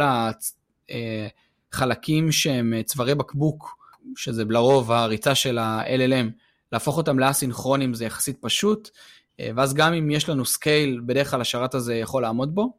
החלקים 1.72 2.26
אה, 2.26 2.32
שהם 2.32 2.74
צווארי 2.84 3.14
בקבוק, 3.14 3.76
שזה 4.16 4.44
לרוב 4.48 4.92
הריצה 4.92 5.34
של 5.34 5.58
ה-LLM, 5.58 6.30
להפוך 6.72 6.96
אותם 6.96 7.18
לאסינכרונים 7.18 7.94
זה 7.94 8.04
יחסית 8.04 8.36
פשוט, 8.40 8.90
ואז 9.38 9.74
גם 9.74 9.92
אם 9.92 10.10
יש 10.10 10.28
לנו 10.28 10.44
scale, 10.44 11.00
בדרך 11.06 11.30
כלל 11.30 11.40
השרת 11.40 11.74
הזה 11.74 11.94
יכול 11.94 12.22
לעמוד 12.22 12.54
בו. 12.54 12.72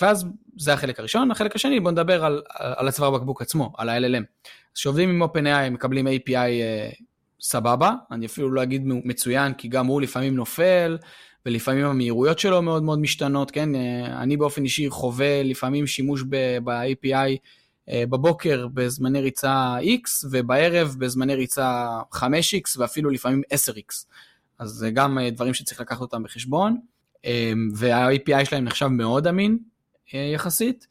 ואז 0.00 0.26
זה 0.56 0.72
החלק 0.72 0.98
הראשון. 0.98 1.30
החלק 1.30 1.56
השני, 1.56 1.80
בואו 1.80 1.90
נדבר 1.90 2.24
על, 2.24 2.42
על 2.54 2.88
הצוואר 2.88 3.10
בקבוק 3.10 3.42
עצמו, 3.42 3.72
על 3.76 3.88
ה-LLM. 3.88 4.22
אז 4.72 4.74
כשעובדים 4.74 5.08
עם 5.10 5.22
OpenAI 5.22 5.70
מקבלים 5.70 6.06
API 6.06 6.50
סבבה, 7.40 7.92
אני 8.10 8.26
אפילו 8.26 8.50
לא 8.50 8.62
אגיד 8.62 8.82
מצוין, 8.84 9.54
כי 9.54 9.68
גם 9.68 9.86
הוא 9.86 10.00
לפעמים 10.00 10.36
נופל, 10.36 10.98
ולפעמים 11.46 11.84
המהירויות 11.84 12.38
שלו 12.38 12.62
מאוד 12.62 12.82
מאוד 12.82 12.98
משתנות, 12.98 13.50
כן? 13.50 13.74
אני 14.06 14.36
באופן 14.36 14.64
אישי 14.64 14.90
חווה 14.90 15.42
לפעמים 15.42 15.86
שימוש 15.86 16.22
ב-API 16.64 17.14
אה, 17.14 17.34
בבוקר 17.92 18.66
בזמני 18.74 19.20
ריצה 19.20 19.76
X, 19.80 20.26
ובערב 20.30 20.96
בזמני 20.98 21.34
ריצה 21.34 21.88
5X, 22.14 22.78
ואפילו 22.78 23.10
לפעמים 23.10 23.42
10X. 23.54 24.04
אז 24.58 24.70
זה 24.70 24.90
גם 24.90 25.18
אה, 25.18 25.30
דברים 25.30 25.54
שצריך 25.54 25.80
לקחת 25.80 26.00
אותם 26.00 26.22
בחשבון, 26.22 26.78
אה, 27.24 27.52
וה-API 27.74 28.44
שלהם 28.44 28.64
נחשב 28.64 28.86
מאוד 28.86 29.26
אמין 29.26 29.58
יחסית. 30.12 30.86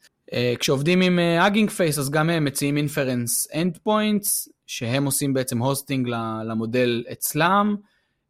כשעובדים 0.58 1.00
עם 1.00 1.18
Hugging 1.18 1.70
Face 1.70 2.00
אז 2.00 2.10
גם 2.10 2.30
הם 2.30 2.44
מציעים 2.44 2.76
Inference 2.76 3.52
Endpoints, 3.52 4.48
שהם 4.66 5.04
עושים 5.04 5.34
בעצם 5.34 5.58
hosting 5.58 6.08
למודל 6.44 7.04
אצלם, 7.12 7.76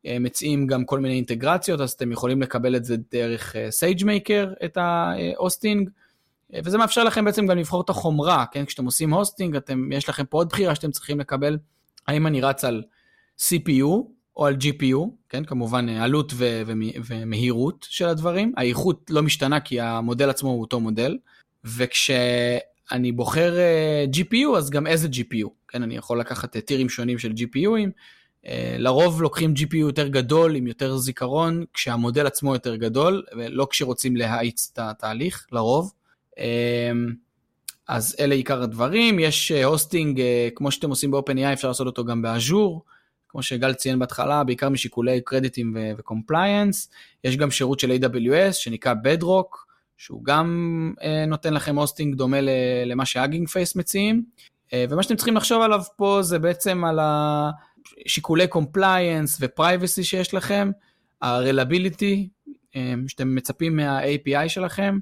מציעים 0.05 0.67
גם 0.67 0.85
כל 0.85 1.01
מיני 1.01 1.15
אינטגרציות, 1.15 1.81
אז 1.81 1.91
אתם 1.91 2.13
יכולים 2.13 2.43
לקבל 2.43 2.77
את 2.77 2.85
זה 2.85 2.97
דרך 3.13 3.57
SageMaker, 3.57 4.65
את 4.65 4.77
ה 4.77 4.89
hosting, 4.89 5.91
וזה 6.55 6.79
מאפשר 6.79 7.05
לכם 7.05 7.25
בעצם 7.25 7.47
גם 7.47 7.59
לבחור 7.59 7.81
את 7.81 7.91
החומרה, 7.91 8.45
כן? 8.53 8.65
כשאתם 8.65 8.85
עושים 8.85 9.15
hosting, 9.14 9.57
אתם, 9.57 9.93
יש 9.93 10.09
לכם 10.09 10.25
פה 10.25 10.39
עוד 10.39 10.49
בחירה 10.49 10.75
שאתם 10.75 10.91
צריכים 10.91 11.21
לקבל, 11.21 11.59
האם 12.07 12.27
אני 12.27 12.41
רץ 12.41 12.65
על 12.65 12.83
CPU 13.39 13.87
או 14.37 14.47
על 14.47 14.57
GPU, 14.61 14.99
כן? 15.29 15.45
כמובן 15.45 15.89
עלות 15.89 16.33
ו- 16.35 16.63
ו- 16.67 16.73
ומהירות 17.07 17.87
של 17.91 18.09
הדברים, 18.09 18.53
האיכות 18.57 19.11
לא 19.11 19.23
משתנה 19.23 19.61
כי 19.61 19.81
המודל 19.81 20.31
עצמו 20.31 20.51
הוא 20.51 20.61
אותו 20.61 20.81
מודל, 20.81 21.19
וכשאני 21.65 23.13
בוחר 23.13 23.59
אה, 23.59 24.05
GPU, 24.13 24.57
אז 24.57 24.71
גם 24.71 24.87
איזה 24.87 25.09
GPU, 25.09 25.49
כן? 25.69 25.83
אני 25.83 25.97
יכול 25.97 26.21
לקחת 26.21 26.57
טירים 26.57 26.89
שונים 26.89 27.19
של 27.19 27.33
GPUים, 27.33 27.91
אה, 28.47 28.77
לרוב 28.79 29.23
לוקחים 29.23 29.55
GPU 29.57 29.77
יותר 29.77 30.09
גדול 30.09 30.55
עם 30.55 30.67
יותר 30.67 30.97
זיכרון, 30.97 31.65
כשהמודל 31.75 32.27
עצמו 32.27 32.53
יותר 32.53 32.77
גדול, 32.77 33.23
ולא 33.37 33.67
כשרוצים 33.71 34.17
להאיץ 34.17 34.71
את 34.73 34.79
התהליך, 34.79 35.47
לרוב. 35.53 35.93
אמ, 36.38 37.12
אז 37.88 38.16
אלה 38.20 38.35
עיקר 38.35 38.62
הדברים, 38.62 39.18
יש 39.18 39.53
הוסטינג, 39.53 40.20
אה, 40.20 40.27
אה, 40.27 40.48
כמו 40.55 40.70
שאתם 40.70 40.90
עושים 40.90 41.11
ב-OpenAI, 41.11 41.53
אפשר 41.53 41.68
לעשות 41.68 41.87
אותו 41.87 42.05
גם 42.05 42.22
באז'ור, 42.22 42.85
כמו 43.29 43.42
שגל 43.42 43.74
ציין 43.74 43.98
בהתחלה, 43.98 44.44
בעיקר 44.44 44.68
משיקולי 44.68 45.20
קרדיטים 45.20 45.77
ו 45.99 46.06
compliance. 46.06 46.91
יש 47.24 47.37
גם 47.37 47.51
שירות 47.51 47.81
של 47.81 47.90
AWS 47.90 48.53
שנקרא 48.53 48.94
Bedrock, 48.94 49.59
שהוא 49.96 50.24
גם 50.24 50.92
אה, 51.03 51.27
נותן 51.27 51.55
לכם 51.55 51.79
hosting 51.79 52.14
דומה 52.14 52.38
למה 52.87 53.07
ש 53.07 53.16
Hugging 53.16 53.49
Face 53.49 53.77
מציעים. 53.77 54.24
ומה 54.90 55.03
שאתם 55.03 55.16
צריכים 55.16 55.37
לחשוב 55.37 55.62
עליו 55.62 55.81
פה 55.96 56.18
זה 56.22 56.38
בעצם 56.38 56.85
על 56.85 56.98
השיקולי 57.03 58.46
compliance 58.47 59.38
ו 59.41 59.49
privacy 59.49 60.05
שיש 60.05 60.35
לכם, 60.35 60.70
ה-reliability 61.22 62.29
שאתם 63.09 63.35
מצפים 63.35 63.77
מה-API 63.77 64.48
שלכם. 64.48 64.98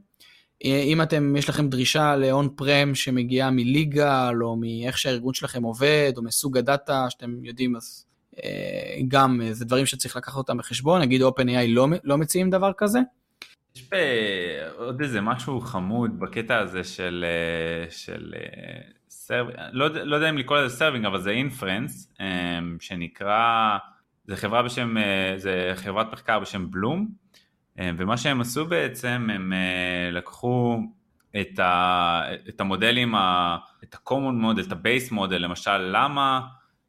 אם 0.64 1.02
אתם, 1.02 1.36
יש 1.36 1.48
לכם 1.48 1.68
דרישה 1.68 2.16
ל-on 2.16 2.62
prem 2.62 2.94
שמגיעה 2.94 3.50
מ 3.50 3.62
legal, 3.62 4.30
או 4.42 4.56
מאיך 4.56 4.98
שהארגון 4.98 5.34
שלכם 5.34 5.62
עובד, 5.62 6.12
או 6.16 6.22
מסוג 6.22 6.58
הדאטה 6.58 7.06
שאתם 7.10 7.44
יודעים, 7.44 7.76
אז 7.76 8.06
אה, 8.44 9.00
גם 9.08 9.40
זה 9.50 9.64
דברים 9.64 9.86
שצריך 9.86 10.16
לקחת 10.16 10.36
אותם 10.36 10.56
בחשבון, 10.56 11.00
נגיד 11.00 11.22
OpenAI 11.22 11.68
לא, 11.68 11.86
לא 12.04 12.18
מציעים 12.18 12.50
דבר 12.50 12.72
כזה. 12.76 12.98
יש 13.76 13.90
עוד 14.76 15.00
איזה 15.00 15.20
משהו 15.20 15.60
חמוד 15.60 16.20
בקטע 16.20 16.58
הזה 16.58 16.84
של, 16.84 17.24
אה, 17.28 17.90
של. 17.90 18.34
אה, 18.34 19.42
לא, 19.72 19.88
לא 19.88 20.16
יודע 20.16 20.30
אם 20.30 20.38
לקרוא 20.38 20.58
לזה 20.58 20.76
serving, 20.76 21.06
אבל 21.06 21.20
זה 21.20 21.30
inference, 21.30 22.12
שנקרא, 22.80 23.78
זה 24.26 24.36
חברה 24.36 24.62
בשם, 24.62 24.94
זה 25.36 25.72
חברת 25.74 26.12
מחקר 26.12 26.40
בשם 26.40 26.70
Bloom. 26.70 27.08
אה, 27.80 27.90
ומה 27.96 28.16
שהם 28.16 28.40
עשו 28.40 28.66
בעצם, 28.66 29.28
הם 29.32 29.52
אה, 29.52 30.10
לקחו 30.12 30.78
את, 31.40 31.58
ה, 31.58 32.22
את 32.48 32.60
המודלים, 32.60 33.14
ה, 33.14 33.58
את 33.84 33.94
ה-common 33.94 34.42
model, 34.44 34.66
את 34.66 34.72
ה-base 34.72 35.12
model, 35.12 35.38
למשל 35.38 35.78
למה, 35.78 36.40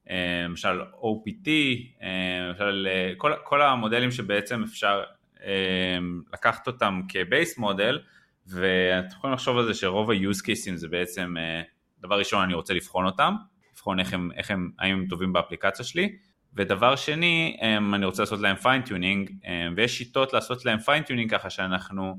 אה, 0.09 0.41
למשל 0.45 0.81
OPT, 0.81 1.49
למשל 2.49 2.87
כל, 3.17 3.31
כל 3.43 3.61
המודלים 3.61 4.11
שבעצם 4.11 4.63
אפשר 4.63 5.03
לקחת 6.33 6.67
אותם 6.67 7.01
כ-base 7.09 7.59
model, 7.59 7.97
ואתם 8.47 9.17
יכולים 9.17 9.33
לחשוב 9.33 9.57
על 9.57 9.65
זה 9.65 9.73
שרוב 9.73 10.11
ה-use 10.11 10.41
cases 10.41 10.75
זה 10.75 10.87
בעצם, 10.87 11.35
דבר 11.99 12.19
ראשון 12.19 12.43
אני 12.43 12.53
רוצה 12.53 12.73
לבחון 12.73 13.05
אותם, 13.05 13.33
לבחון 13.73 13.99
איך 13.99 14.13
הם, 14.13 14.29
איך 14.35 14.51
הם, 14.51 14.71
האם 14.79 14.93
הם 14.93 15.05
טובים 15.09 15.33
באפליקציה 15.33 15.85
שלי, 15.85 16.15
ודבר 16.57 16.95
שני, 16.95 17.57
אמ, 17.61 17.93
אני 17.93 18.05
רוצה 18.05 18.21
לעשות 18.21 18.39
להם 18.39 18.55
fine-tuning, 18.55 19.31
אמ, 19.45 19.73
ויש 19.75 19.97
שיטות 19.97 20.33
לעשות 20.33 20.65
להם 20.65 20.79
fine-tuning 20.79 21.31
ככה 21.31 21.49
שאנחנו 21.49 22.15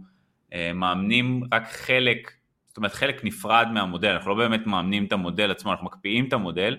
אמ, 0.53 0.81
מאמנים 0.81 1.43
רק 1.53 1.69
חלק, 1.69 2.33
זאת 2.69 2.77
אומרת 2.77 2.93
חלק 2.93 3.25
נפרד 3.25 3.69
מהמודל, 3.73 4.09
אנחנו 4.09 4.31
לא 4.31 4.37
באמת 4.37 4.67
מאמנים 4.67 5.05
את 5.05 5.13
המודל 5.13 5.51
עצמו, 5.51 5.71
אנחנו 5.71 5.87
מקפיאים 5.87 6.29
את 6.29 6.33
המודל, 6.33 6.77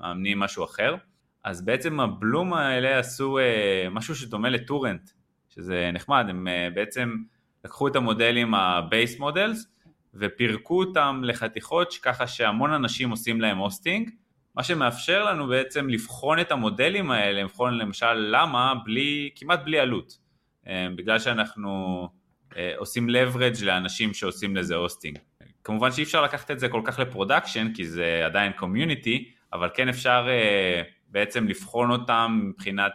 מאמנים 0.00 0.38
משהו 0.38 0.64
אחר. 0.64 0.96
אז 1.44 1.64
בעצם 1.64 2.00
הבלום 2.00 2.54
האלה 2.54 2.98
עשו 2.98 3.38
אה, 3.38 3.88
משהו 3.90 4.14
שדומה 4.14 4.48
לטורנט, 4.48 5.10
שזה 5.48 5.90
נחמד, 5.92 6.26
הם 6.28 6.48
אה, 6.48 6.68
בעצם 6.74 7.16
לקחו 7.64 7.88
את 7.88 7.96
המודלים 7.96 8.54
ה-base 8.54 9.20
models 9.20 9.66
ופירקו 10.14 10.80
אותם 10.80 11.20
לחתיכות 11.24 11.94
ככה 12.02 12.26
שהמון 12.26 12.72
אנשים 12.72 13.10
עושים 13.10 13.40
להם 13.40 13.58
הוסטינג, 13.58 14.10
מה 14.54 14.62
שמאפשר 14.62 15.24
לנו 15.24 15.46
בעצם 15.46 15.88
לבחון 15.88 16.40
את 16.40 16.52
המודלים 16.52 17.10
האלה, 17.10 17.42
לבחון 17.42 17.78
למשל 17.78 18.12
למה 18.12 18.74
בלי, 18.84 19.30
כמעט 19.34 19.60
בלי 19.64 19.78
עלות, 19.78 20.18
אה, 20.66 20.86
בגלל 20.96 21.18
שאנחנו 21.18 22.08
אה, 22.56 22.72
עושים 22.76 23.08
leverage 23.08 23.64
לאנשים 23.64 24.14
שעושים 24.14 24.56
לזה 24.56 24.74
hosting. 24.74 25.18
כמובן 25.64 25.92
שאי 25.92 26.02
אפשר 26.02 26.22
לקחת 26.22 26.50
את 26.50 26.60
זה 26.60 26.68
כל 26.68 26.80
כך 26.84 26.98
ל 26.98 27.04
production, 27.04 27.72
כי 27.74 27.86
זה 27.86 28.22
עדיין 28.24 28.52
community, 28.52 29.30
אבל 29.52 29.68
כן 29.74 29.88
אפשר 29.88 30.26
אה, 30.28 30.82
בעצם 31.08 31.48
לבחון 31.48 31.90
אותם 31.90 32.40
מבחינת 32.44 32.92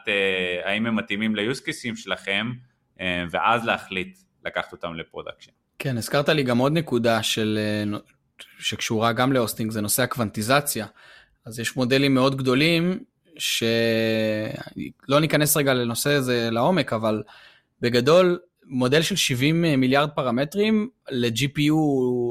האם 0.64 0.86
הם 0.86 0.96
מתאימים 0.96 1.36
ל-use 1.36 1.60
cases 1.60 1.96
שלכם, 1.96 2.52
ואז 3.30 3.66
להחליט 3.66 4.18
לקחת 4.46 4.72
אותם 4.72 4.94
ל 4.94 4.99
production. 4.99 5.52
כן, 5.80 5.98
הזכרת 5.98 6.30
לי 6.30 6.44
גם 6.44 6.58
עוד 6.58 6.74
נקודה 6.74 7.24
של, 7.24 7.60
שקשורה 8.60 9.14
גם 9.14 9.34
ל 9.34 9.38
hosting, 9.38 9.72
זה 9.72 9.82
נושא 9.82 10.04
הקוונטיזציה. 10.04 10.86
אז 11.46 11.60
יש 11.60 11.76
מודלים 11.76 12.14
מאוד 12.14 12.36
גדולים, 12.38 13.00
שלא 13.38 15.20
ניכנס 15.20 15.58
רגע 15.58 15.74
לנושא 15.74 16.10
הזה 16.10 16.50
לעומק, 16.52 16.94
אבל 16.94 17.24
בגדול, 17.82 18.40
מודל 18.66 19.02
של 19.02 19.16
70 19.16 19.62
מיליארד 19.62 20.10
פרמטרים 20.10 20.90
ל-GPU 21.10 21.76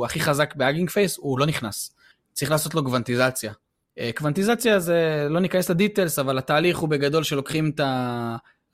הכי 0.05 0.21
חזק 0.21 0.55
ב 0.55 0.59
Hugging 0.59 0.91
Face, 0.91 1.17
הוא 1.17 1.39
לא 1.39 1.47
נכנס. 1.47 1.97
צריך 2.33 2.51
לעשות 2.51 2.75
לו 2.75 2.85
קוונטיזציה. 2.85 3.53
אה, 3.99 4.11
קוונטיזציה 4.17 4.81
זה, 4.81 5.27
לא 5.31 5.41
ניכנס 5.41 5.71
ל 5.71 5.76
details, 5.76 6.19
אבל 6.19 6.39
התהליך 6.39 6.79
הוא 6.79 6.89
בגדול 6.89 7.23
שלוקחים 7.23 7.71
את 7.75 7.81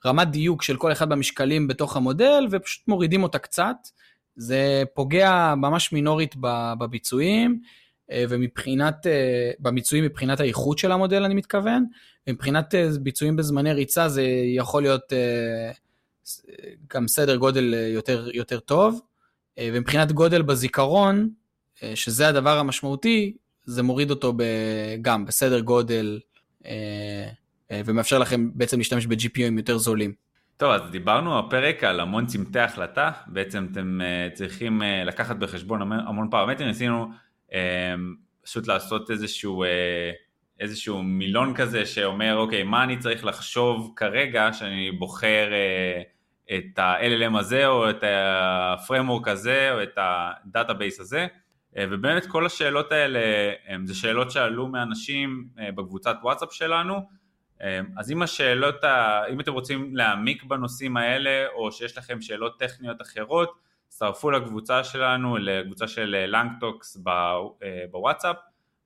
הרמת 0.03 0.27
דיוק 0.27 0.63
של 0.63 0.77
כל 0.77 0.91
אחד 0.91 1.09
במשקלים 1.09 1.67
בתוך 1.67 1.97
המודל, 1.97 2.47
ופשוט 2.51 2.87
מורידים 2.87 3.23
אותה 3.23 3.39
קצת. 3.39 3.75
זה 4.35 4.83
פוגע 4.93 5.53
ממש 5.57 5.91
מינורית 5.91 6.35
בביצועים. 6.77 7.59
אה, 8.11 8.25
ומבחינת, 8.29 9.07
אה, 9.07 9.51
במיצויים 9.59 10.05
מבחינת 10.05 10.39
האיכות 10.39 10.77
של 10.77 10.91
המודל 10.91 11.23
אני 11.23 11.33
מתכוון, 11.33 11.85
ומבחינת 12.27 12.75
אה, 12.75 12.87
ביצועים 13.01 13.35
בזמני 13.35 13.73
ריצה 13.73 14.09
זה 14.09 14.23
יכול 14.55 14.81
להיות 14.81 15.13
גם 16.93 17.07
סדר 17.07 17.35
גודל 17.35 17.73
יותר, 17.93 18.29
יותר 18.33 18.59
טוב, 18.59 19.01
ומבחינת 19.59 20.11
גודל 20.11 20.41
בזיכרון, 20.41 21.29
שזה 21.95 22.27
הדבר 22.27 22.57
המשמעותי, 22.57 23.33
זה 23.63 23.83
מוריד 23.83 24.09
אותו 24.09 24.33
גם 25.01 25.25
בסדר 25.25 25.59
גודל, 25.59 26.19
ומאפשר 27.71 28.19
לכם 28.19 28.49
בעצם 28.53 28.77
להשתמש 28.77 29.05
ב-GPUים 29.05 29.57
יותר 29.57 29.77
זולים. 29.77 30.13
טוב, 30.57 30.71
אז 30.71 30.81
דיברנו 30.91 31.39
הפרק 31.39 31.83
על 31.83 31.99
המון 31.99 32.25
צמתי 32.25 32.59
החלטה, 32.59 33.11
בעצם 33.27 33.67
אתם 33.71 33.99
צריכים 34.33 34.81
לקחת 35.05 35.35
בחשבון 35.35 35.81
המון 35.81 36.29
פרמטרים, 36.29 36.67
ניסינו 36.67 37.07
פשוט 38.45 38.67
לעשות 38.67 39.11
איזשהו, 39.11 39.63
אה, 39.63 40.11
איזשהו 40.59 41.03
מילון 41.03 41.53
כזה 41.55 41.85
שאומר, 41.85 42.37
אוקיי, 42.37 42.63
מה 42.63 42.83
אני 42.83 42.97
צריך 42.97 43.25
לחשוב 43.25 43.93
כרגע 43.95 44.53
שאני 44.53 44.91
בוחר 44.91 45.49
אה, 45.53 46.01
את 46.57 46.79
ה-LLM 46.79 47.37
הזה, 47.39 47.67
או 47.67 47.89
את 47.89 48.03
ה-framework 48.03 49.29
הזה, 49.29 49.71
או 49.73 49.83
את 49.83 49.97
ה-database 49.97 51.01
הזה, 51.01 51.27
אה, 51.77 51.85
ובאמת 51.91 52.25
כל 52.25 52.45
השאלות 52.45 52.91
האלה, 52.91 53.19
זה 53.85 53.95
שאלות 53.95 54.31
שעלו 54.31 54.67
מאנשים 54.67 55.47
בקבוצת 55.75 56.15
וואטסאפ 56.23 56.53
שלנו, 56.53 57.25
אז 57.97 58.11
אם 58.11 58.21
השאלות, 58.21 58.83
אם 59.31 59.39
אתם 59.39 59.53
רוצים 59.53 59.95
להעמיק 59.95 60.43
בנושאים 60.43 60.97
האלה, 60.97 61.47
או 61.53 61.71
שיש 61.71 61.97
לכם 61.97 62.21
שאלות 62.21 62.59
טכניות 62.59 63.01
אחרות, 63.01 63.59
הצטרפו 63.95 64.31
לקבוצה 64.31 64.83
שלנו, 64.83 65.37
לקבוצה 65.37 65.87
של 65.87 66.25
LangTalks 66.27 66.97
בוואטסאפ, 67.91 68.35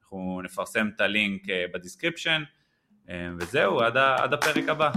אנחנו 0.02 0.42
נפרסם 0.44 0.90
את 0.96 1.02
הלינק 1.02 1.42
ב 1.74 1.79
description, 1.79 2.44
וזהו, 3.40 3.80
עד, 3.80 3.98
עד 3.98 4.34
הפרק 4.34 4.70
הבא. 4.70 4.92